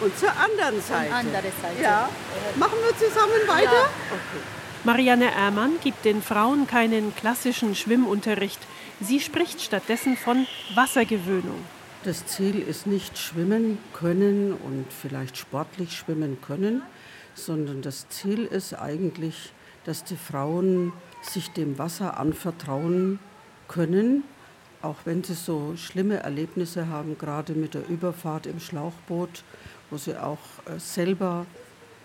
Und 0.00 0.18
zur 0.18 0.30
anderen 0.30 0.82
Seite. 0.82 1.14
Andere 1.14 1.52
Seite. 1.62 1.82
Ja. 1.82 2.08
Machen 2.56 2.78
wir 2.84 2.96
zusammen 2.98 3.46
weiter? 3.46 3.72
Ja. 3.72 3.84
Okay. 4.10 4.42
Marianne 4.82 5.30
Ermann 5.30 5.78
gibt 5.82 6.04
den 6.04 6.20
Frauen 6.20 6.66
keinen 6.66 7.14
klassischen 7.14 7.74
Schwimmunterricht. 7.74 8.60
Sie 9.00 9.20
spricht 9.20 9.62
stattdessen 9.62 10.16
von 10.16 10.46
Wassergewöhnung. 10.74 11.64
Das 12.02 12.26
Ziel 12.26 12.60
ist 12.60 12.86
nicht 12.86 13.16
schwimmen 13.16 13.78
können 13.94 14.52
und 14.52 14.86
vielleicht 14.92 15.38
sportlich 15.38 15.96
schwimmen 15.96 16.38
können, 16.42 16.82
sondern 17.34 17.80
das 17.80 18.08
Ziel 18.08 18.44
ist 18.44 18.74
eigentlich, 18.74 19.52
dass 19.84 20.04
die 20.04 20.16
Frauen 20.16 20.92
sich 21.22 21.50
dem 21.52 21.78
Wasser 21.78 22.18
anvertrauen 22.18 23.18
können, 23.74 24.22
auch 24.82 24.98
wenn 25.04 25.24
sie 25.24 25.34
so 25.34 25.74
schlimme 25.76 26.18
Erlebnisse 26.18 26.88
haben, 26.88 27.18
gerade 27.18 27.54
mit 27.54 27.74
der 27.74 27.88
Überfahrt 27.88 28.46
im 28.46 28.60
Schlauchboot, 28.60 29.42
wo 29.90 29.96
sie 29.96 30.16
auch 30.16 30.38
äh, 30.66 30.78
selber 30.78 31.46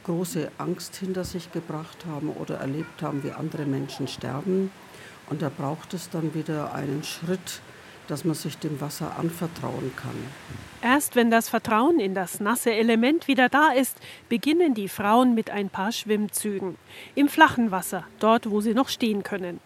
große 0.05 0.51
Angst 0.57 0.95
hinter 0.95 1.23
sich 1.23 1.51
gebracht 1.51 2.05
haben 2.09 2.29
oder 2.29 2.55
erlebt 2.55 3.03
haben, 3.03 3.23
wie 3.23 3.31
andere 3.31 3.65
Menschen 3.65 4.07
sterben. 4.07 4.71
Und 5.29 5.43
da 5.43 5.49
braucht 5.55 5.93
es 5.93 6.09
dann 6.09 6.33
wieder 6.33 6.73
einen 6.73 7.03
Schritt, 7.03 7.61
dass 8.07 8.25
man 8.25 8.33
sich 8.33 8.57
dem 8.57 8.81
Wasser 8.81 9.19
anvertrauen 9.19 9.91
kann. 9.95 10.15
Erst 10.81 11.15
wenn 11.15 11.29
das 11.29 11.49
Vertrauen 11.49 11.99
in 11.99 12.15
das 12.15 12.39
nasse 12.39 12.73
Element 12.73 13.27
wieder 13.27 13.49
da 13.49 13.71
ist, 13.73 13.99
beginnen 14.29 14.73
die 14.73 14.89
Frauen 14.89 15.35
mit 15.35 15.51
ein 15.51 15.69
paar 15.69 15.91
Schwimmzügen. 15.91 16.77
Im 17.13 17.29
flachen 17.29 17.69
Wasser, 17.69 18.05
dort 18.19 18.49
wo 18.49 18.61
sie 18.61 18.73
noch 18.73 18.89
stehen 18.89 19.21
können. 19.21 19.59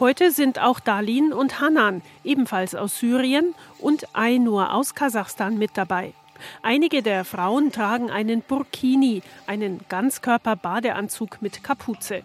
Heute 0.00 0.30
sind 0.30 0.58
auch 0.58 0.80
Dalin 0.80 1.34
und 1.34 1.60
Hanan, 1.60 2.00
ebenfalls 2.24 2.74
aus 2.74 2.98
Syrien, 2.98 3.54
und 3.78 4.16
Ainur 4.16 4.72
aus 4.72 4.94
Kasachstan 4.94 5.58
mit 5.58 5.72
dabei. 5.74 6.14
Einige 6.62 7.02
der 7.02 7.26
Frauen 7.26 7.70
tragen 7.70 8.10
einen 8.10 8.40
Burkini, 8.40 9.22
einen 9.46 9.80
Ganzkörper-Badeanzug 9.90 11.42
mit 11.42 11.62
Kapuze. 11.62 12.22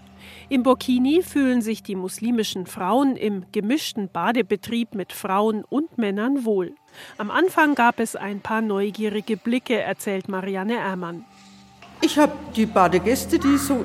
Im 0.47 0.63
Burkini 0.63 1.21
fühlen 1.21 1.61
sich 1.61 1.83
die 1.83 1.95
muslimischen 1.95 2.65
Frauen 2.65 3.17
im 3.17 3.43
gemischten 3.51 4.07
Badebetrieb 4.07 4.95
mit 4.95 5.11
Frauen 5.11 5.65
und 5.65 5.97
Männern 5.97 6.45
wohl. 6.45 6.75
Am 7.17 7.29
Anfang 7.29 7.75
gab 7.75 7.99
es 7.99 8.15
ein 8.15 8.39
paar 8.39 8.61
neugierige 8.61 9.35
Blicke, 9.35 9.81
erzählt 9.81 10.29
Marianne 10.29 10.77
Ermann. 10.77 11.25
Ich 11.99 12.17
habe 12.17 12.31
die 12.55 12.67
Badegäste, 12.67 13.37
die 13.37 13.57
so 13.57 13.83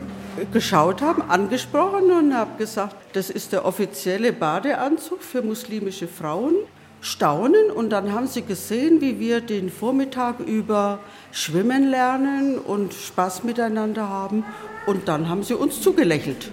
geschaut 0.52 1.02
haben, 1.02 1.22
angesprochen 1.22 2.10
und 2.10 2.34
habe 2.34 2.56
gesagt, 2.58 2.96
das 3.14 3.30
ist 3.30 3.52
der 3.52 3.64
offizielle 3.64 4.32
Badeanzug 4.32 5.22
für 5.22 5.42
muslimische 5.42 6.08
Frauen. 6.08 6.54
Staunen 7.02 7.70
und 7.70 7.90
dann 7.90 8.12
haben 8.12 8.26
sie 8.26 8.42
gesehen, 8.42 9.00
wie 9.00 9.18
wir 9.18 9.40
den 9.40 9.70
Vormittag 9.70 10.38
über 10.40 10.98
schwimmen 11.32 11.88
lernen 11.88 12.58
und 12.58 12.92
Spaß 12.92 13.42
miteinander 13.44 14.08
haben 14.08 14.44
und 14.86 15.08
dann 15.08 15.28
haben 15.28 15.42
sie 15.42 15.54
uns 15.54 15.80
zugelächelt. 15.80 16.50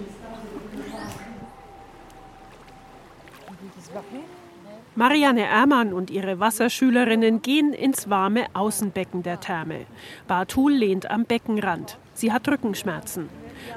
Marianne 4.98 5.44
Ermann 5.44 5.92
und 5.92 6.10
ihre 6.10 6.40
Wasserschülerinnen 6.40 7.40
gehen 7.40 7.72
ins 7.72 8.10
warme 8.10 8.46
Außenbecken 8.52 9.22
der 9.22 9.38
Therme. 9.38 9.86
Bartul 10.26 10.72
lehnt 10.72 11.08
am 11.08 11.24
Beckenrand. 11.24 11.98
Sie 12.14 12.32
hat 12.32 12.48
Rückenschmerzen. 12.48 13.28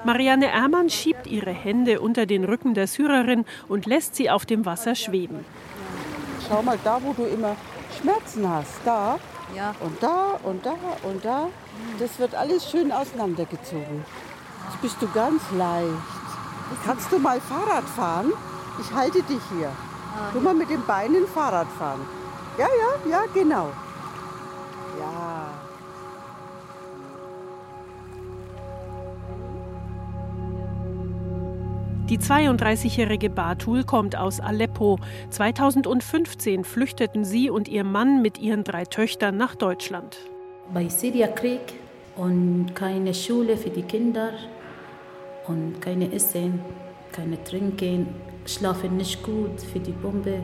Marianne 0.04 0.48
Ermann 0.48 0.90
schiebt 0.90 1.28
ihre 1.28 1.52
Hände 1.52 2.02
unter 2.02 2.26
den 2.26 2.44
Rücken 2.44 2.74
der 2.74 2.88
Syrerin 2.88 3.46
und 3.68 3.86
lässt 3.86 4.16
sie 4.16 4.32
auf 4.32 4.48
dem 4.48 4.66
Wasser 4.66 4.96
schweben. 4.96 5.46
Schau 6.48 6.64
mal, 6.64 6.80
da 6.84 7.00
wo 7.04 7.14
du 7.14 7.26
immer 7.26 7.56
Schmerzen 8.02 8.50
hast, 8.50 8.80
da 8.84 9.20
ja. 9.56 9.76
und 9.80 10.02
da 10.02 10.40
und 10.42 10.66
da 10.66 10.74
und 11.04 11.24
da, 11.24 11.50
das 12.00 12.18
wird 12.18 12.34
alles 12.34 12.68
schön 12.68 12.92
auseinandergezogen. 12.92 14.06
Jetzt 14.72 14.82
bist 14.82 15.00
du 15.00 15.08
ganz 15.12 15.44
leicht. 15.56 15.86
Kannst 16.84 17.12
du 17.12 17.20
mal 17.20 17.40
Fahrrad 17.40 17.84
fahren? 17.84 18.34
Ich 18.80 18.92
halte 18.92 19.22
dich 19.22 19.42
hier. 19.56 19.70
Du 20.34 20.40
mal 20.40 20.54
mit 20.54 20.70
den 20.70 20.86
Beinen 20.86 21.28
Fahrrad 21.28 21.68
fahren. 21.68 22.02
Ja, 22.58 22.68
ja, 22.68 23.10
ja, 23.10 23.24
genau. 23.34 23.70
Ja. 25.00 25.62
Die 32.10 32.18
32-jährige 32.18 33.30
Batul 33.30 33.86
kommt 33.86 34.18
aus 34.18 34.42
Aleppo. 34.42 35.00
2015 35.30 36.66
flüchteten 36.66 37.24
sie 37.24 37.50
und 37.50 37.70
ihr 37.70 37.86
Mann 37.86 38.22
mit 38.22 38.38
ihren 38.38 38.66
drei 38.66 38.84
Töchtern 38.84 39.38
nach 39.38 39.56
Deutschland. 39.56 40.18
Bei 40.74 40.90
Syriakrieg 40.90 41.62
und 42.18 42.76
keine 42.76 43.14
Schule 43.14 43.56
für 43.56 43.70
die 43.70 43.84
Kinder 43.84 44.32
und 45.48 45.82
keine 45.82 46.12
Essen, 46.12 46.60
keine 47.12 47.44
Trinken, 47.44 48.08
schlafen 48.46 48.98
nicht 48.98 49.24
gut 49.24 49.62
für 49.62 49.80
die 49.80 49.92
Bombe 49.92 50.40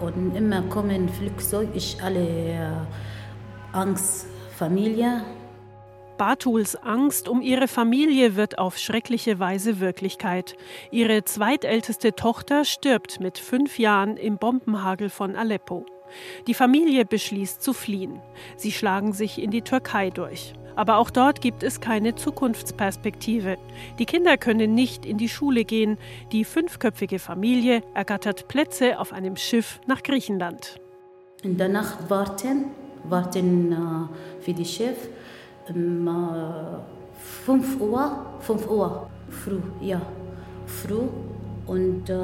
und 0.00 0.34
immer 0.36 0.62
kommen 0.62 1.08
Flugzeug, 1.08 1.68
ich 1.74 1.98
alle 2.02 2.20
äh, 2.20 2.70
Angst, 3.72 4.26
Familie. 4.56 5.22
Batuls 6.18 6.76
Angst 6.76 7.28
um 7.28 7.42
ihre 7.42 7.68
Familie 7.68 8.36
wird 8.36 8.58
auf 8.58 8.78
schreckliche 8.78 9.38
Weise 9.38 9.80
Wirklichkeit. 9.80 10.56
Ihre 10.90 11.24
zweitälteste 11.24 12.14
Tochter 12.14 12.64
stirbt 12.64 13.20
mit 13.20 13.38
fünf 13.38 13.78
Jahren 13.78 14.16
im 14.16 14.38
Bombenhagel 14.38 15.10
von 15.10 15.36
Aleppo. 15.36 15.84
Die 16.46 16.54
Familie 16.54 17.04
beschließt 17.04 17.60
zu 17.60 17.72
fliehen. 17.72 18.22
Sie 18.56 18.72
schlagen 18.72 19.12
sich 19.12 19.40
in 19.40 19.50
die 19.50 19.62
Türkei 19.62 20.10
durch. 20.10 20.54
Aber 20.76 20.98
auch 20.98 21.10
dort 21.10 21.40
gibt 21.40 21.62
es 21.62 21.80
keine 21.80 22.14
Zukunftsperspektive. 22.14 23.56
Die 23.98 24.06
Kinder 24.06 24.36
können 24.36 24.74
nicht 24.74 25.04
in 25.04 25.18
die 25.18 25.28
Schule 25.28 25.64
gehen. 25.64 25.98
Die 26.32 26.44
fünfköpfige 26.44 27.18
Familie 27.18 27.82
ergattert 27.94 28.46
Plätze 28.46 29.00
auf 29.00 29.12
einem 29.12 29.36
Schiff 29.36 29.80
nach 29.86 30.02
Griechenland. 30.02 30.78
In 31.42 31.56
der 31.56 31.68
Nacht 31.68 32.08
warten, 32.08 32.66
warten 33.04 33.72
äh, 33.72 34.42
für 34.42 34.52
die 34.52 34.64
Chef. 34.64 34.96
Um, 35.68 36.06
äh, 36.06 36.96
5 37.44 37.80
Uhr, 37.80 38.26
5 38.40 38.70
Uhr 38.70 39.08
früh, 39.30 39.60
ja, 39.80 40.00
früh. 40.66 41.08
Und 41.66 42.08
äh, 42.08 42.14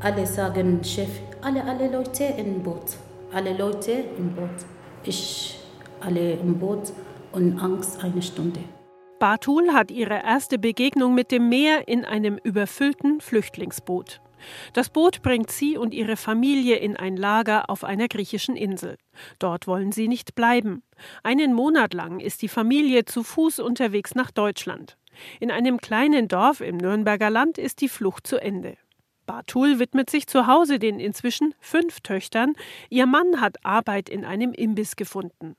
alle 0.00 0.26
sagen, 0.26 0.82
Chef, 0.82 1.10
alle, 1.42 1.62
alle 1.64 1.90
Leute 1.90 2.24
im 2.24 2.62
Boot, 2.62 2.96
alle 3.32 3.56
Leute 3.56 3.92
im 4.16 4.34
Boot. 4.34 4.48
Ich, 5.04 5.58
alle 6.00 6.32
im 6.32 6.58
Boot 6.58 6.92
und 7.32 7.58
Angst 7.58 8.02
eine 8.02 8.22
Stunde. 8.22 8.60
Batul 9.18 9.72
hat 9.72 9.90
ihre 9.90 10.22
erste 10.24 10.58
Begegnung 10.58 11.14
mit 11.14 11.30
dem 11.30 11.48
Meer 11.48 11.86
in 11.86 12.04
einem 12.04 12.38
überfüllten 12.42 13.20
Flüchtlingsboot. 13.20 14.20
Das 14.72 14.90
Boot 14.90 15.22
bringt 15.22 15.50
sie 15.50 15.76
und 15.76 15.94
ihre 15.94 16.16
Familie 16.16 16.76
in 16.76 16.96
ein 16.96 17.16
Lager 17.16 17.70
auf 17.70 17.84
einer 17.84 18.08
griechischen 18.08 18.56
Insel. 18.56 18.98
Dort 19.38 19.66
wollen 19.66 19.92
sie 19.92 20.08
nicht 20.08 20.34
bleiben. 20.34 20.82
Einen 21.22 21.54
Monat 21.54 21.94
lang 21.94 22.18
ist 22.18 22.42
die 22.42 22.48
Familie 22.48 23.04
zu 23.04 23.22
Fuß 23.22 23.60
unterwegs 23.60 24.14
nach 24.14 24.30
Deutschland. 24.30 24.96
In 25.40 25.50
einem 25.50 25.78
kleinen 25.78 26.28
Dorf 26.28 26.60
im 26.60 26.76
Nürnberger 26.76 27.30
Land 27.30 27.58
ist 27.58 27.80
die 27.80 27.88
Flucht 27.88 28.26
zu 28.26 28.38
Ende. 28.38 28.76
Bartul 29.26 29.78
widmet 29.78 30.10
sich 30.10 30.26
zu 30.26 30.46
Hause 30.46 30.78
den 30.78 30.98
inzwischen 30.98 31.54
fünf 31.60 32.00
Töchtern. 32.00 32.54
Ihr 32.90 33.06
Mann 33.06 33.40
hat 33.40 33.64
Arbeit 33.64 34.08
in 34.08 34.24
einem 34.24 34.52
Imbiss 34.52 34.96
gefunden. 34.96 35.54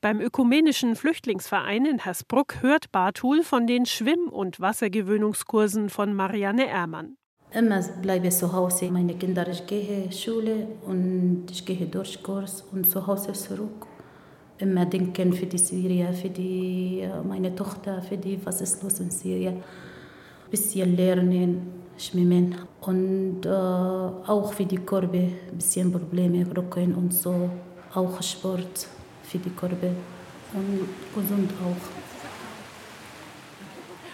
Beim 0.00 0.20
Ökumenischen 0.20 0.96
Flüchtlingsverein 0.96 1.86
in 1.86 1.98
Hersbruck 1.98 2.62
hört 2.62 2.92
Bartul 2.92 3.42
von 3.42 3.66
den 3.66 3.86
Schwimm- 3.86 4.28
und 4.28 4.60
Wassergewöhnungskursen 4.60 5.88
von 5.90 6.14
Marianne 6.14 6.66
Ermann. 6.66 7.16
Immer 7.52 7.80
bleibe 8.02 8.28
zu 8.28 8.52
Hause. 8.52 8.90
Meine 8.90 9.14
Kinder, 9.14 9.48
ich 9.48 9.66
gehe 9.66 10.10
Schule 10.12 10.66
und 10.84 11.46
ich 11.50 11.64
gehe 11.64 11.86
durch 11.86 12.22
Kurs 12.22 12.64
und 12.72 12.86
zu 12.86 13.06
Hause 13.06 13.32
zurück. 13.32 13.86
Immer 14.58 14.86
denken 14.86 15.32
für 15.32 15.46
die 15.46 15.58
Syrien, 15.58 16.12
für 16.14 16.30
die, 16.30 17.08
meine 17.24 17.54
Tochter, 17.54 18.02
für 18.02 18.16
die, 18.16 18.38
was 18.44 18.60
ist 18.60 18.82
los 18.82 19.00
in 19.00 19.10
Syrien. 19.10 19.62
Bisschen 20.50 20.96
lernen, 20.96 21.84
schwimmen 21.98 22.54
und 22.80 23.44
äh, 23.44 23.48
auch 23.48 24.52
für 24.52 24.64
die 24.64 24.78
Korbe, 24.78 25.28
bisschen 25.52 25.92
Probleme, 25.92 26.46
Rücken 26.56 26.94
und 26.94 27.12
so. 27.12 27.50
Auch 27.94 28.22
Sport 28.22 28.88
für 29.28 29.38
die 29.38 29.50
Korbe 29.50 29.94
und 30.52 30.88
gesund 31.14 31.50
auch. 31.62 31.76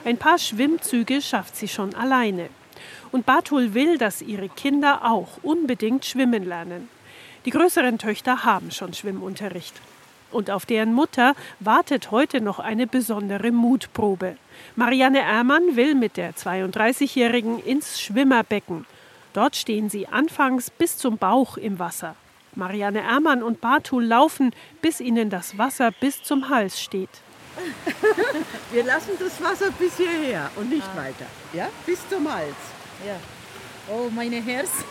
Ein 0.04 0.18
paar 0.18 0.38
Schwimmzüge 0.38 1.22
schafft 1.22 1.56
sie 1.56 1.68
schon 1.68 1.94
alleine. 1.94 2.48
Und 3.12 3.26
Bartul 3.26 3.74
will, 3.74 3.98
dass 3.98 4.22
ihre 4.22 4.48
Kinder 4.48 5.04
auch 5.04 5.38
unbedingt 5.42 6.04
schwimmen 6.04 6.44
lernen. 6.44 6.88
Die 7.44 7.50
größeren 7.50 7.98
Töchter 7.98 8.44
haben 8.44 8.70
schon 8.70 8.94
Schwimmunterricht. 8.94 9.74
Und 10.32 10.50
auf 10.50 10.64
deren 10.64 10.94
Mutter 10.94 11.34
wartet 11.60 12.10
heute 12.10 12.40
noch 12.40 12.58
eine 12.58 12.86
besondere 12.86 13.52
Mutprobe. 13.52 14.36
Marianne 14.76 15.20
Ermann 15.20 15.76
will 15.76 15.94
mit 15.94 16.16
der 16.16 16.34
32-Jährigen 16.34 17.58
ins 17.62 18.00
Schwimmerbecken. 18.00 18.86
Dort 19.34 19.56
stehen 19.56 19.90
sie 19.90 20.08
anfangs 20.08 20.70
bis 20.70 20.96
zum 20.96 21.18
Bauch 21.18 21.56
im 21.58 21.78
Wasser. 21.78 22.16
Marianne 22.54 23.00
Ermann 23.00 23.42
und 23.42 23.60
Bartul 23.60 24.04
laufen, 24.04 24.54
bis 24.80 25.00
ihnen 25.00 25.30
das 25.30 25.58
Wasser 25.58 25.90
bis 26.00 26.22
zum 26.22 26.48
Hals 26.48 26.80
steht. 26.80 27.10
Wir 28.70 28.84
lassen 28.84 29.12
das 29.18 29.42
Wasser 29.42 29.70
bis 29.72 29.96
hierher 29.96 30.50
und 30.56 30.70
nicht 30.70 30.88
ah. 30.94 30.98
weiter. 30.98 31.26
Ja, 31.52 31.68
bis 31.84 32.08
zum 32.08 32.32
Hals. 32.32 32.54
Ja. 33.06 33.16
Oh, 33.90 34.08
meine 34.14 34.36
Herz. 34.36 34.70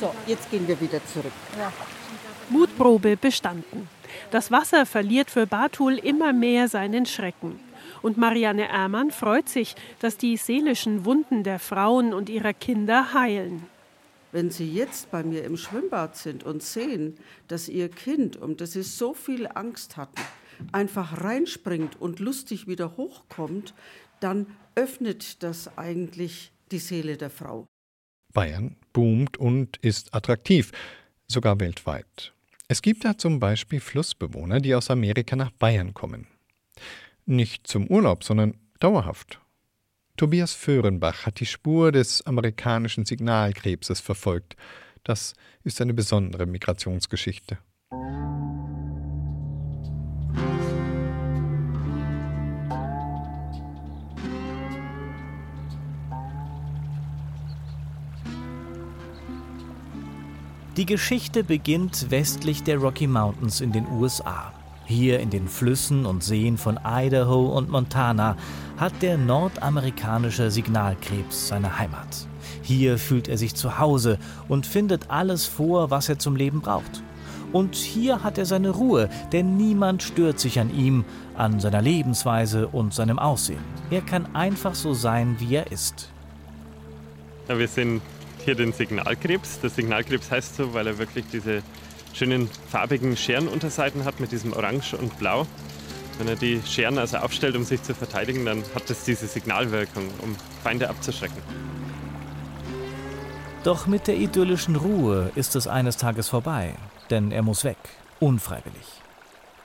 so, 0.00 0.14
jetzt 0.26 0.50
gehen 0.50 0.66
wir 0.68 0.80
wieder 0.80 1.04
zurück. 1.06 1.32
Ja. 1.58 1.72
Mutprobe 2.48 3.16
bestanden. 3.16 3.88
Das 4.30 4.50
Wasser 4.50 4.86
verliert 4.86 5.30
für 5.30 5.46
Bartul 5.46 5.94
immer 5.94 6.32
mehr 6.32 6.68
seinen 6.68 7.06
Schrecken. 7.06 7.60
Und 8.00 8.16
Marianne 8.16 8.68
Ermann 8.68 9.10
freut 9.10 9.48
sich, 9.48 9.74
dass 10.00 10.16
die 10.16 10.36
seelischen 10.36 11.04
Wunden 11.04 11.42
der 11.42 11.58
Frauen 11.58 12.14
und 12.14 12.28
ihrer 12.28 12.52
Kinder 12.52 13.12
heilen. 13.12 13.66
Wenn 14.30 14.50
Sie 14.50 14.70
jetzt 14.70 15.10
bei 15.10 15.22
mir 15.22 15.44
im 15.44 15.56
Schwimmbad 15.56 16.16
sind 16.16 16.44
und 16.44 16.62
sehen, 16.62 17.16
dass 17.46 17.68
Ihr 17.68 17.88
Kind, 17.88 18.36
um 18.36 18.56
das 18.56 18.72
Sie 18.72 18.82
so 18.82 19.14
viel 19.14 19.46
Angst 19.46 19.96
hatten, 19.96 20.20
einfach 20.72 21.22
reinspringt 21.22 22.00
und 22.00 22.18
lustig 22.20 22.66
wieder 22.66 22.96
hochkommt, 22.96 23.74
dann 24.20 24.46
öffnet 24.74 25.42
das 25.42 25.78
eigentlich 25.78 26.52
die 26.70 26.78
Seele 26.78 27.16
der 27.16 27.30
Frau. 27.30 27.66
Bayern 28.34 28.76
boomt 28.92 29.38
und 29.38 29.78
ist 29.78 30.14
attraktiv, 30.14 30.72
sogar 31.26 31.58
weltweit. 31.60 32.34
Es 32.68 32.82
gibt 32.82 33.04
da 33.06 33.16
zum 33.16 33.40
Beispiel 33.40 33.80
Flussbewohner, 33.80 34.60
die 34.60 34.74
aus 34.74 34.90
Amerika 34.90 35.36
nach 35.36 35.50
Bayern 35.52 35.94
kommen. 35.94 36.26
Nicht 37.24 37.66
zum 37.66 37.86
Urlaub, 37.86 38.24
sondern 38.24 38.58
dauerhaft. 38.78 39.40
Tobias 40.18 40.52
Föhrenbach 40.52 41.26
hat 41.26 41.38
die 41.38 41.46
Spur 41.46 41.92
des 41.92 42.26
amerikanischen 42.26 43.04
Signalkrebses 43.04 44.00
verfolgt. 44.00 44.56
Das 45.04 45.34
ist 45.62 45.80
eine 45.80 45.94
besondere 45.94 46.44
Migrationsgeschichte. 46.44 47.58
Die 60.76 60.86
Geschichte 60.86 61.44
beginnt 61.44 62.10
westlich 62.10 62.64
der 62.64 62.78
Rocky 62.78 63.06
Mountains 63.06 63.60
in 63.60 63.70
den 63.70 63.86
USA. 63.86 64.52
Hier 64.88 65.20
in 65.20 65.28
den 65.28 65.48
Flüssen 65.48 66.06
und 66.06 66.24
Seen 66.24 66.56
von 66.56 66.80
Idaho 66.82 67.48
und 67.54 67.68
Montana 67.68 68.38
hat 68.78 69.02
der 69.02 69.18
nordamerikanische 69.18 70.50
Signalkrebs 70.50 71.48
seine 71.48 71.78
Heimat. 71.78 72.26
Hier 72.62 72.96
fühlt 72.96 73.28
er 73.28 73.36
sich 73.36 73.54
zu 73.54 73.78
Hause 73.78 74.18
und 74.48 74.66
findet 74.66 75.10
alles 75.10 75.44
vor, 75.44 75.90
was 75.90 76.08
er 76.08 76.18
zum 76.18 76.36
Leben 76.36 76.62
braucht. 76.62 77.02
Und 77.52 77.74
hier 77.74 78.22
hat 78.22 78.38
er 78.38 78.46
seine 78.46 78.70
Ruhe, 78.70 79.10
denn 79.30 79.58
niemand 79.58 80.02
stört 80.02 80.40
sich 80.40 80.58
an 80.58 80.74
ihm, 80.74 81.04
an 81.36 81.60
seiner 81.60 81.82
Lebensweise 81.82 82.66
und 82.66 82.94
seinem 82.94 83.18
Aussehen. 83.18 83.60
Er 83.90 84.00
kann 84.00 84.34
einfach 84.34 84.74
so 84.74 84.94
sein, 84.94 85.36
wie 85.38 85.56
er 85.56 85.70
ist. 85.70 86.10
Ja, 87.46 87.58
wir 87.58 87.68
sehen 87.68 88.00
hier 88.42 88.54
den 88.54 88.72
Signalkrebs. 88.72 89.60
Der 89.60 89.68
Signalkrebs 89.68 90.30
heißt 90.30 90.56
so, 90.56 90.72
weil 90.72 90.86
er 90.86 90.96
wirklich 90.96 91.26
diese 91.30 91.62
schönen 92.18 92.50
farbigen 92.68 93.16
Scherenunterseiten 93.16 94.04
hat 94.04 94.18
mit 94.18 94.32
diesem 94.32 94.52
Orange 94.52 94.94
und 94.94 95.16
Blau. 95.18 95.46
Wenn 96.18 96.26
er 96.26 96.34
die 96.34 96.60
Scheren 96.66 96.98
also 96.98 97.18
aufstellt, 97.18 97.54
um 97.54 97.62
sich 97.62 97.80
zu 97.84 97.94
verteidigen, 97.94 98.44
dann 98.44 98.64
hat 98.74 98.90
das 98.90 99.04
diese 99.04 99.28
Signalwirkung, 99.28 100.02
um 100.22 100.34
Feinde 100.64 100.90
abzuschrecken. 100.90 101.40
Doch 103.62 103.86
mit 103.86 104.08
der 104.08 104.16
idyllischen 104.16 104.74
Ruhe 104.74 105.30
ist 105.36 105.54
es 105.54 105.68
eines 105.68 105.96
Tages 105.96 106.28
vorbei, 106.28 106.74
denn 107.10 107.30
er 107.30 107.42
muss 107.42 107.62
weg, 107.62 107.78
unfreiwillig. 108.18 108.86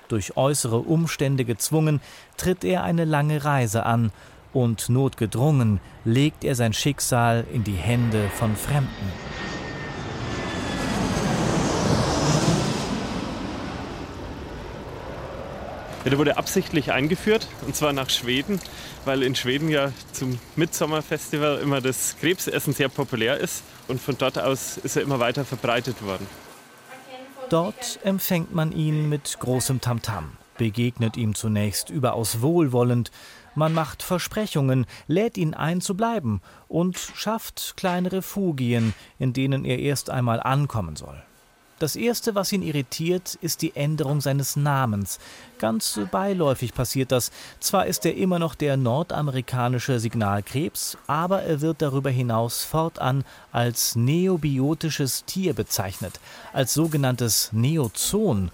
Durch 0.08 0.38
äußere 0.38 0.78
Umstände 0.78 1.46
gezwungen, 1.46 2.02
tritt 2.38 2.64
er 2.64 2.84
eine 2.84 3.06
lange 3.06 3.44
Reise 3.44 3.84
an 3.84 4.12
und 4.52 4.90
notgedrungen 4.90 5.80
legt 6.06 6.44
er 6.44 6.54
sein 6.54 6.74
Schicksal 6.74 7.46
in 7.52 7.64
die 7.64 7.74
Hände 7.74 8.30
von 8.36 8.56
Fremden. 8.56 9.12
Ja, 16.04 16.10
der 16.10 16.20
wurde 16.20 16.36
absichtlich 16.36 16.92
eingeführt 16.92 17.48
und 17.66 17.76
zwar 17.76 17.94
nach 17.94 18.10
Schweden, 18.10 18.60
weil 19.06 19.24
in 19.24 19.36
Schweden 19.36 19.70
ja 19.70 19.94
zum 20.12 20.38
Mitsommerfestival 20.58 21.60
immer 21.60 21.80
das 21.80 22.18
Krebsessen 22.20 22.74
sehr 22.74 22.90
populär 22.90 23.38
ist 23.38 23.64
und 23.88 24.02
von 24.02 24.18
dort 24.18 24.38
aus 24.38 24.78
ist 24.78 24.98
er 24.98 25.04
immer 25.04 25.20
weiter 25.20 25.46
verbreitet 25.46 26.04
worden. 26.04 26.28
Dort 27.50 28.00
empfängt 28.04 28.54
man 28.54 28.74
ihn 28.74 29.08
mit 29.08 29.38
großem 29.40 29.80
Tamtam, 29.80 30.34
begegnet 30.58 31.16
ihm 31.16 31.36
zunächst 31.36 31.90
überaus 31.90 32.42
wohlwollend, 32.42 33.12
man 33.56 33.74
macht 33.74 34.04
Versprechungen, 34.04 34.86
lädt 35.08 35.38
ihn 35.38 35.54
ein 35.54 35.80
zu 35.80 35.96
bleiben 35.96 36.42
und 36.68 36.98
schafft 36.98 37.76
kleine 37.78 38.12
Refugien, 38.12 38.94
in 39.20 39.32
denen 39.32 39.64
er 39.64 39.80
erst 39.80 40.10
einmal 40.10 40.42
ankommen 40.42 40.96
soll. 40.96 41.24
Das 41.84 41.98
Erste, 41.98 42.34
was 42.34 42.54
ihn 42.54 42.62
irritiert, 42.62 43.38
ist 43.42 43.62
die 43.62 43.76
Änderung 43.76 44.22
seines 44.22 44.56
Namens. 44.56 45.20
Ganz 45.60 46.00
beiläufig 46.12 46.74
passiert 46.74 47.12
das. 47.12 47.30
Zwar 47.60 47.88
ist 47.88 48.06
er 48.06 48.16
immer 48.16 48.40
noch 48.40 48.56
der 48.56 48.78
nordamerikanische 48.78 50.00
Signalkrebs, 50.00 50.98
aber 51.08 51.44
er 51.44 51.60
wird 51.60 51.82
darüber 51.82 52.10
hinaus 52.10 52.64
fortan 52.64 53.26
als 53.52 53.98
neobiotisches 53.98 55.26
Tier 55.26 55.54
bezeichnet, 55.54 56.22
als 56.54 56.74
sogenanntes 56.74 57.50
Neozon. 57.52 58.50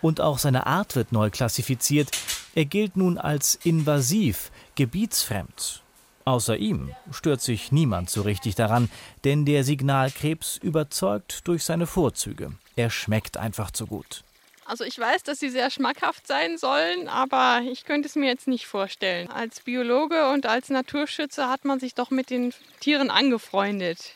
Und 0.00 0.20
auch 0.20 0.38
seine 0.38 0.66
Art 0.66 0.96
wird 0.96 1.12
neu 1.12 1.30
klassifiziert. 1.30 2.10
Er 2.56 2.64
gilt 2.64 2.96
nun 2.96 3.16
als 3.16 3.54
invasiv, 3.62 4.50
gebietsfremd 4.74 5.82
Außer 6.24 6.56
ihm 6.56 6.90
stört 7.10 7.40
sich 7.40 7.72
niemand 7.72 8.08
so 8.08 8.22
richtig 8.22 8.54
daran, 8.54 8.88
denn 9.24 9.44
der 9.44 9.64
Signalkrebs 9.64 10.56
überzeugt 10.56 11.46
durch 11.48 11.64
seine 11.64 11.86
Vorzüge. 11.86 12.52
Er 12.76 12.90
schmeckt 12.90 13.36
einfach 13.36 13.70
zu 13.70 13.86
gut. 13.86 14.24
Also 14.64 14.84
ich 14.84 14.98
weiß, 14.98 15.24
dass 15.24 15.40
sie 15.40 15.50
sehr 15.50 15.70
schmackhaft 15.70 16.26
sein 16.26 16.56
sollen, 16.56 17.08
aber 17.08 17.62
ich 17.70 17.84
könnte 17.84 18.08
es 18.08 18.14
mir 18.14 18.26
jetzt 18.26 18.46
nicht 18.46 18.66
vorstellen. 18.66 19.28
Als 19.28 19.60
Biologe 19.60 20.30
und 20.30 20.46
als 20.46 20.70
Naturschützer 20.70 21.48
hat 21.48 21.64
man 21.64 21.80
sich 21.80 21.94
doch 21.94 22.10
mit 22.10 22.30
den 22.30 22.54
Tieren 22.80 23.10
angefreundet. 23.10 24.14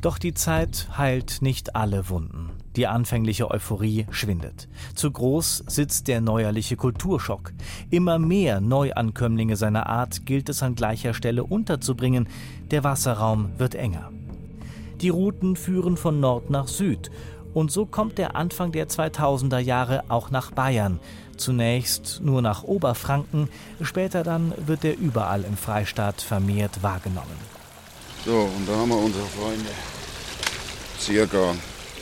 Doch 0.00 0.18
die 0.18 0.34
Zeit 0.34 0.86
heilt 0.96 1.42
nicht 1.42 1.74
alle 1.74 2.08
Wunden. 2.08 2.57
Die 2.78 2.86
anfängliche 2.86 3.50
Euphorie 3.50 4.06
schwindet. 4.12 4.68
Zu 4.94 5.10
groß 5.10 5.64
sitzt 5.66 6.06
der 6.06 6.20
neuerliche 6.20 6.76
Kulturschock. 6.76 7.52
Immer 7.90 8.20
mehr 8.20 8.60
Neuankömmlinge 8.60 9.56
seiner 9.56 9.88
Art 9.88 10.26
gilt 10.26 10.48
es 10.48 10.62
an 10.62 10.76
gleicher 10.76 11.12
Stelle 11.12 11.42
unterzubringen. 11.42 12.28
Der 12.70 12.84
Wasserraum 12.84 13.50
wird 13.58 13.74
enger. 13.74 14.12
Die 15.00 15.08
Routen 15.08 15.56
führen 15.56 15.96
von 15.96 16.20
Nord 16.20 16.50
nach 16.50 16.68
Süd. 16.68 17.10
Und 17.52 17.72
so 17.72 17.84
kommt 17.84 18.16
der 18.16 18.36
Anfang 18.36 18.70
der 18.70 18.88
2000er 18.88 19.58
Jahre 19.58 20.04
auch 20.08 20.30
nach 20.30 20.52
Bayern. 20.52 21.00
Zunächst 21.36 22.20
nur 22.22 22.42
nach 22.42 22.62
Oberfranken, 22.62 23.48
später 23.82 24.22
dann 24.22 24.54
wird 24.56 24.84
er 24.84 24.96
überall 24.96 25.42
im 25.42 25.56
Freistaat 25.56 26.20
vermehrt 26.20 26.80
wahrgenommen. 26.84 27.26
So, 28.24 28.36
und 28.36 28.68
da 28.68 28.76
haben 28.76 28.90
wir 28.90 28.98
unsere 28.98 29.26
Freunde. 29.26 29.70
Circa 31.00 31.54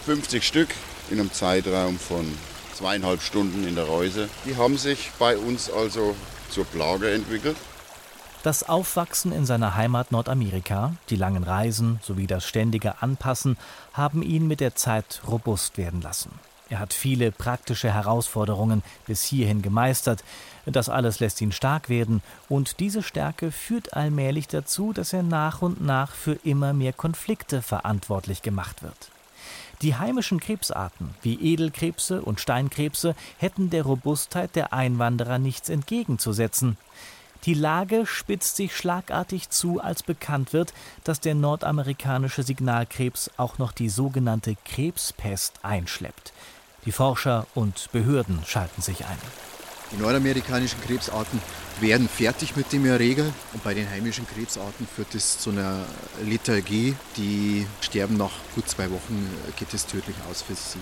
50 0.06 0.46
Stück 0.46 0.68
in 1.10 1.18
einem 1.18 1.32
Zeitraum 1.32 1.98
von 1.98 2.32
zweieinhalb 2.74 3.20
Stunden 3.20 3.66
in 3.66 3.74
der 3.74 3.86
Reuse. 3.86 4.28
Die 4.44 4.54
haben 4.54 4.78
sich 4.78 5.10
bei 5.18 5.36
uns 5.36 5.68
also 5.68 6.14
zur 6.48 6.64
Plage 6.64 7.12
entwickelt. 7.12 7.56
Das 8.44 8.68
Aufwachsen 8.68 9.32
in 9.32 9.44
seiner 9.46 9.74
Heimat 9.74 10.12
Nordamerika, 10.12 10.94
die 11.10 11.16
langen 11.16 11.42
Reisen 11.42 11.98
sowie 12.04 12.28
das 12.28 12.46
ständige 12.46 13.02
Anpassen 13.02 13.56
haben 13.94 14.22
ihn 14.22 14.46
mit 14.46 14.60
der 14.60 14.76
Zeit 14.76 15.22
robust 15.26 15.76
werden 15.76 16.00
lassen. 16.02 16.30
Er 16.68 16.78
hat 16.78 16.94
viele 16.94 17.32
praktische 17.32 17.92
Herausforderungen 17.92 18.84
bis 19.08 19.24
hierhin 19.24 19.60
gemeistert. 19.60 20.22
Das 20.66 20.88
alles 20.88 21.18
lässt 21.18 21.40
ihn 21.40 21.50
stark 21.50 21.88
werden 21.88 22.22
und 22.48 22.78
diese 22.78 23.02
Stärke 23.02 23.50
führt 23.50 23.94
allmählich 23.94 24.46
dazu, 24.46 24.92
dass 24.92 25.12
er 25.12 25.24
nach 25.24 25.62
und 25.62 25.84
nach 25.84 26.12
für 26.12 26.38
immer 26.44 26.72
mehr 26.72 26.92
Konflikte 26.92 27.60
verantwortlich 27.60 28.42
gemacht 28.42 28.84
wird. 28.84 29.10
Die 29.82 29.94
heimischen 29.96 30.40
Krebsarten 30.40 31.14
wie 31.22 31.34
Edelkrebse 31.34 32.22
und 32.22 32.40
Steinkrebse 32.40 33.14
hätten 33.38 33.70
der 33.70 33.82
Robustheit 33.82 34.56
der 34.56 34.72
Einwanderer 34.72 35.38
nichts 35.38 35.68
entgegenzusetzen. 35.68 36.78
Die 37.44 37.54
Lage 37.54 38.06
spitzt 38.06 38.56
sich 38.56 38.74
schlagartig 38.74 39.50
zu, 39.50 39.80
als 39.80 40.02
bekannt 40.02 40.52
wird, 40.52 40.72
dass 41.04 41.20
der 41.20 41.34
nordamerikanische 41.34 42.42
Signalkrebs 42.42 43.30
auch 43.36 43.58
noch 43.58 43.72
die 43.72 43.88
sogenannte 43.88 44.56
Krebspest 44.64 45.60
einschleppt. 45.62 46.32
Die 46.86 46.92
Forscher 46.92 47.46
und 47.54 47.90
Behörden 47.92 48.42
schalten 48.46 48.82
sich 48.82 49.04
ein. 49.04 49.18
Die 49.92 49.96
nordamerikanischen 49.96 50.80
Krebsarten 50.80 51.40
werden 51.80 52.08
fertig 52.08 52.56
mit 52.56 52.72
dem 52.72 52.86
Erreger 52.86 53.26
und 53.52 53.62
bei 53.62 53.74
den 53.74 53.88
heimischen 53.88 54.26
Krebsarten 54.26 54.86
führt 54.86 55.14
es 55.14 55.38
zu 55.38 55.50
einer 55.50 55.84
Lethargie. 56.24 56.96
Die 57.16 57.66
sterben 57.80 58.16
nach 58.16 58.32
gut 58.54 58.68
zwei 58.68 58.90
Wochen, 58.90 59.30
geht 59.58 59.72
es 59.74 59.86
tödlich 59.86 60.16
aus 60.28 60.42
für 60.42 60.54
sie. 60.54 60.80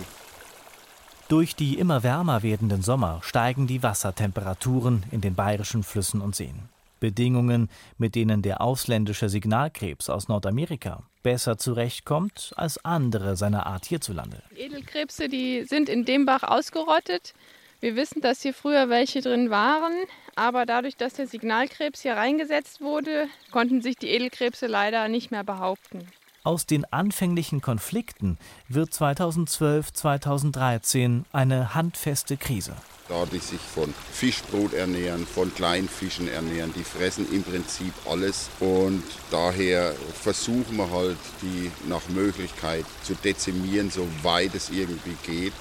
Durch 1.29 1.57
die 1.57 1.79
immer 1.79 2.03
wärmer 2.03 2.43
werdenden 2.43 2.83
Sommer 2.83 3.21
steigen 3.23 3.67
die 3.67 3.83
Wassertemperaturen 3.83 5.05
in 5.11 5.21
den 5.21 5.35
bayerischen 5.35 5.83
Flüssen 5.83 6.21
und 6.21 6.37
Seen. 6.37 6.69
Bedingungen, 7.01 7.69
mit 7.99 8.15
denen 8.15 8.41
der 8.41 8.61
ausländische 8.61 9.29
Signalkrebs 9.29 10.09
aus 10.09 10.29
Nordamerika 10.29 11.03
besser 11.23 11.59
zurechtkommt 11.59 12.53
als 12.57 12.83
andere 12.85 13.37
seiner 13.37 13.67
Art 13.67 13.85
hierzulande. 13.85 14.43
Edelkrebse, 14.57 15.29
die 15.29 15.65
sind 15.65 15.89
in 15.89 16.05
dem 16.05 16.25
Bach 16.25 16.43
ausgerottet. 16.43 17.35
Wir 17.81 17.97
wissen, 17.97 18.21
dass 18.21 18.43
hier 18.43 18.55
früher 18.55 18.89
welche 18.89 19.21
drin 19.21 19.51
waren, 19.51 19.93
aber 20.37 20.67
dadurch, 20.67 20.97
dass 20.97 21.15
der 21.15 21.27
Signalkrebs 21.27 22.03
hier 22.03 22.15
reingesetzt 22.15 22.81
wurde, 22.81 23.27
konnten 23.51 23.83
sich 23.83 23.97
die 23.97 24.09
Edelkrebse 24.09 24.67
leider 24.67 25.09
nicht 25.09 25.31
mehr 25.31 25.45
behaupten. 25.45 26.07
Aus 26.47 26.67
den 26.67 26.85
anfänglichen 26.93 27.63
Konflikten 27.63 28.37
wird 28.69 28.91
2012-2013 28.91 31.23
eine 31.33 31.75
handfeste 31.75 32.37
Krise. 32.37 32.77
Da 33.09 33.25
die 33.25 33.39
sich 33.39 33.61
von 33.61 33.95
Fischbrot 34.13 34.75
ernähren, 34.75 35.27
von 35.27 35.55
Kleinfischen 35.55 36.29
ernähren, 36.29 36.75
die 36.75 36.85
fressen 36.85 37.27
im 37.33 37.43
Prinzip 37.43 37.95
alles. 38.07 38.51
Und 38.61 39.03
daher 39.31 39.95
versuchen 40.21 40.77
wir 40.77 40.91
halt, 40.91 41.17
die 41.41 41.71
nach 41.89 42.07
Möglichkeit 42.09 42.85
zu 43.03 43.15
dezimieren, 43.15 43.91
soweit 43.91 44.55
es 44.55 44.69
irgendwie 44.69 45.17
geht, 45.23 45.55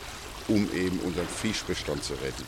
um 0.47 0.67
eben 0.73 0.99
unseren 0.99 1.27
Fischbestand 1.27 2.03
zu 2.03 2.13
retten. 2.13 2.43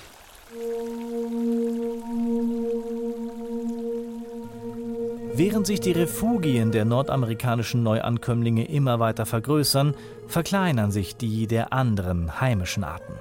Während 5.38 5.68
sich 5.68 5.82
die 5.82 5.92
Refugien 5.92 6.72
der 6.72 6.86
nordamerikanischen 6.86 7.84
Neuankömmlinge 7.84 8.66
immer 8.70 9.00
weiter 9.00 9.26
vergrößern, 9.26 9.94
verkleinern 10.28 10.92
sich 10.92 11.18
die 11.18 11.48
der 11.48 11.74
anderen 11.74 12.40
heimischen 12.40 12.86
Arten. 12.86 13.14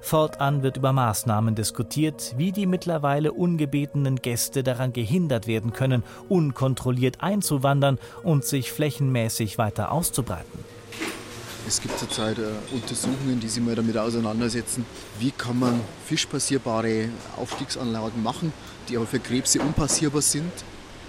Fortan 0.00 0.62
wird 0.62 0.76
über 0.76 0.92
Maßnahmen 0.92 1.54
diskutiert, 1.54 2.34
wie 2.36 2.52
die 2.52 2.66
mittlerweile 2.66 3.32
ungebetenen 3.32 4.16
Gäste 4.16 4.62
daran 4.62 4.92
gehindert 4.92 5.46
werden 5.46 5.72
können, 5.72 6.02
unkontrolliert 6.28 7.22
einzuwandern 7.22 7.98
und 8.22 8.44
sich 8.44 8.72
flächenmäßig 8.72 9.58
weiter 9.58 9.92
auszubreiten. 9.92 10.75
Es 11.66 11.80
gibt 11.80 11.98
zurzeit 11.98 12.38
äh, 12.38 12.44
Untersuchungen, 12.72 13.40
die 13.40 13.48
sich 13.48 13.62
mal 13.62 13.74
damit 13.74 13.96
auseinandersetzen, 13.96 14.86
wie 15.18 15.32
kann 15.32 15.58
man 15.58 15.80
fischpassierbare 16.06 17.08
Aufstiegsanlagen 17.36 18.22
machen, 18.22 18.52
die 18.88 18.96
aber 18.96 19.06
für 19.06 19.18
Krebse 19.18 19.60
unpassierbar 19.60 20.22
sind 20.22 20.52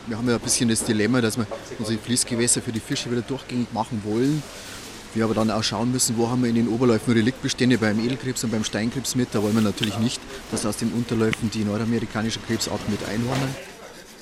wir 0.08 0.18
haben 0.18 0.30
ja 0.30 0.36
ein 0.36 0.42
bisschen 0.42 0.70
das 0.70 0.84
Dilemma, 0.86 1.20
dass 1.20 1.38
wir 1.38 1.46
unsere 1.80 2.00
Fließgewässer 2.00 2.62
für 2.62 2.72
die 2.72 2.80
Fische 2.80 3.12
wieder 3.12 3.22
durchgängig 3.22 3.74
machen 3.74 4.02
wollen. 4.06 4.42
Wir 5.14 5.26
aber 5.26 5.34
dann 5.34 5.52
auch 5.52 5.64
schauen 5.64 5.92
müssen, 5.92 6.18
wo 6.18 6.30
haben 6.30 6.44
wir 6.44 6.50
in 6.50 6.56
den 6.56 6.68
Oberläufen 6.70 7.14
Reliktbestände 7.14 7.78
beim 7.78 8.00
Edelkrebs 8.00 8.44
und 8.44 8.52
beim 8.52 8.64
Steinkrebs 8.64 9.16
mit. 9.16 9.30
Da 9.34 9.44
wollen 9.44 9.56
wir 9.56 9.62
natürlich 9.62 9.98
nicht, 10.00 10.22
dass 10.52 10.66
aus 10.66 10.78
den 10.78 10.92
Unterläufen 10.94 11.50
die 11.52 11.64
nordamerikanischen 11.64 12.42
Krebsarten 12.46 12.90
mit 12.92 13.02
einwandern. 13.08 13.54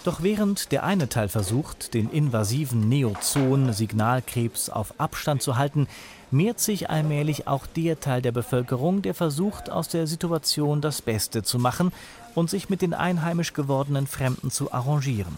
Doch 0.06 0.22
während 0.22 0.72
der 0.72 0.84
eine 0.84 1.10
Teil 1.10 1.30
versucht, 1.30 1.96
den 1.96 2.12
invasiven 2.12 2.88
Neozon-Signalkrebs 2.90 4.70
auf 4.70 5.00
Abstand 5.00 5.42
zu 5.42 5.58
halten, 5.58 5.88
mehrt 6.30 6.60
sich 6.60 6.92
allmählich 6.92 7.48
auch 7.48 7.66
der 7.66 8.00
Teil 8.00 8.22
der 8.22 8.32
Bevölkerung, 8.32 9.02
der 9.02 9.16
versucht, 9.16 9.72
aus 9.72 9.88
der 9.88 10.06
Situation 10.06 10.80
das 10.80 11.02
Beste 11.02 11.42
zu 11.42 11.58
machen 11.58 11.92
und 12.36 12.52
sich 12.52 12.70
mit 12.70 12.84
den 12.84 12.94
einheimisch 12.94 13.54
gewordenen 13.54 14.06
Fremden 14.06 14.52
zu 14.52 14.72
arrangieren. 14.72 15.36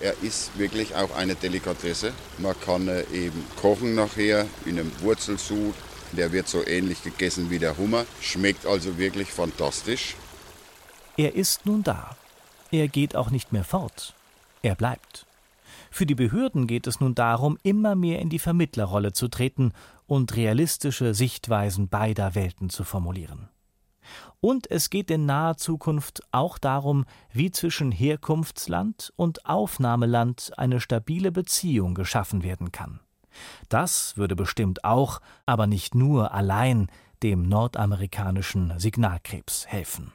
Er 0.00 0.14
ist 0.22 0.56
wirklich 0.56 0.94
auch 0.94 1.16
eine 1.16 1.34
Delikatesse. 1.34 2.12
Man 2.38 2.54
kann 2.60 2.88
eben 3.12 3.44
kochen 3.60 3.96
nachher 3.96 4.46
in 4.64 4.78
einem 4.78 4.92
Wurzelsud. 5.00 5.74
Der 6.12 6.30
wird 6.30 6.46
so 6.46 6.64
ähnlich 6.64 7.02
gegessen 7.02 7.50
wie 7.50 7.58
der 7.58 7.76
Hummer. 7.76 8.04
Schmeckt 8.20 8.64
also 8.64 8.96
wirklich 8.96 9.32
fantastisch. 9.32 10.14
Er 11.16 11.34
ist 11.34 11.66
nun 11.66 11.82
da. 11.82 12.16
Er 12.72 12.88
geht 12.88 13.14
auch 13.16 13.30
nicht 13.30 13.52
mehr 13.52 13.64
fort. 13.64 14.14
Er 14.62 14.74
bleibt. 14.74 15.26
Für 15.90 16.06
die 16.06 16.14
Behörden 16.14 16.66
geht 16.66 16.86
es 16.86 17.00
nun 17.00 17.14
darum, 17.14 17.58
immer 17.62 17.94
mehr 17.94 18.18
in 18.20 18.30
die 18.30 18.38
Vermittlerrolle 18.38 19.12
zu 19.12 19.28
treten 19.28 19.72
und 20.06 20.34
realistische 20.36 21.12
Sichtweisen 21.12 21.88
beider 21.88 22.34
Welten 22.34 22.70
zu 22.70 22.82
formulieren. 22.82 23.50
Und 24.40 24.70
es 24.70 24.88
geht 24.88 25.10
in 25.10 25.26
naher 25.26 25.58
Zukunft 25.58 26.22
auch 26.32 26.56
darum, 26.56 27.04
wie 27.30 27.50
zwischen 27.50 27.92
Herkunftsland 27.92 29.12
und 29.16 29.44
Aufnahmeland 29.44 30.52
eine 30.56 30.80
stabile 30.80 31.30
Beziehung 31.30 31.94
geschaffen 31.94 32.42
werden 32.42 32.72
kann. 32.72 33.00
Das 33.68 34.16
würde 34.16 34.34
bestimmt 34.34 34.82
auch, 34.82 35.20
aber 35.44 35.66
nicht 35.66 35.94
nur 35.94 36.32
allein, 36.32 36.88
dem 37.22 37.42
nordamerikanischen 37.42 38.72
Signalkrebs 38.78 39.66
helfen. 39.66 40.10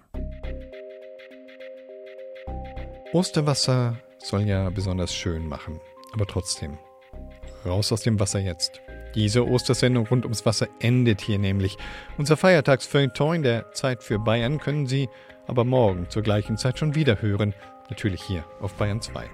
Osterwasser 3.18 3.98
soll 4.20 4.44
ja 4.44 4.70
besonders 4.70 5.12
schön 5.12 5.48
machen, 5.48 5.80
aber 6.14 6.28
trotzdem, 6.28 6.78
raus 7.66 7.92
aus 7.92 8.04
dem 8.04 8.20
Wasser 8.20 8.38
jetzt. 8.38 8.80
Diese 9.16 9.48
Ostersendung 9.48 10.06
rund 10.06 10.24
ums 10.24 10.46
Wasser 10.46 10.68
endet 10.82 11.22
hier 11.22 11.40
nämlich. 11.40 11.80
Unser 12.20 12.38
Feiertagsfeuilleton 12.38 13.38
in 13.38 13.42
der 13.42 13.72
Zeit 13.72 14.04
für 14.04 14.20
Bayern 14.20 14.60
können 14.60 14.86
Sie 14.86 15.10
aber 15.48 15.64
morgen 15.64 16.08
zur 16.12 16.22
gleichen 16.22 16.58
Zeit 16.58 16.78
schon 16.78 16.94
wieder 16.94 17.20
hören, 17.20 17.56
natürlich 17.90 18.22
hier 18.22 18.46
auf 18.62 18.76
Bayern 18.76 19.02
2. 19.02 19.26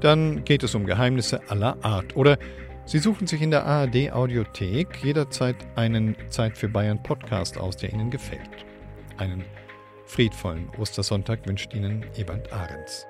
Dann 0.00 0.44
geht 0.44 0.62
es 0.62 0.74
um 0.74 0.84
Geheimnisse 0.84 1.40
aller 1.48 1.82
Art 1.82 2.14
oder 2.16 2.36
Sie 2.84 2.98
suchen 2.98 3.26
sich 3.26 3.40
in 3.40 3.50
der 3.50 3.64
ARD 3.64 4.12
Audiothek 4.12 5.02
jederzeit 5.02 5.56
einen 5.74 6.16
Zeit 6.28 6.58
für 6.58 6.68
Bayern 6.68 7.02
Podcast 7.02 7.56
aus, 7.56 7.78
der 7.78 7.94
Ihnen 7.94 8.10
gefällt. 8.10 8.66
Einen 9.16 9.46
friedvollen 10.10 10.68
Ostersonntag 10.76 11.46
wünscht 11.46 11.72
Ihnen 11.72 12.04
Ebert 12.16 12.52
Ahrens. 12.52 13.06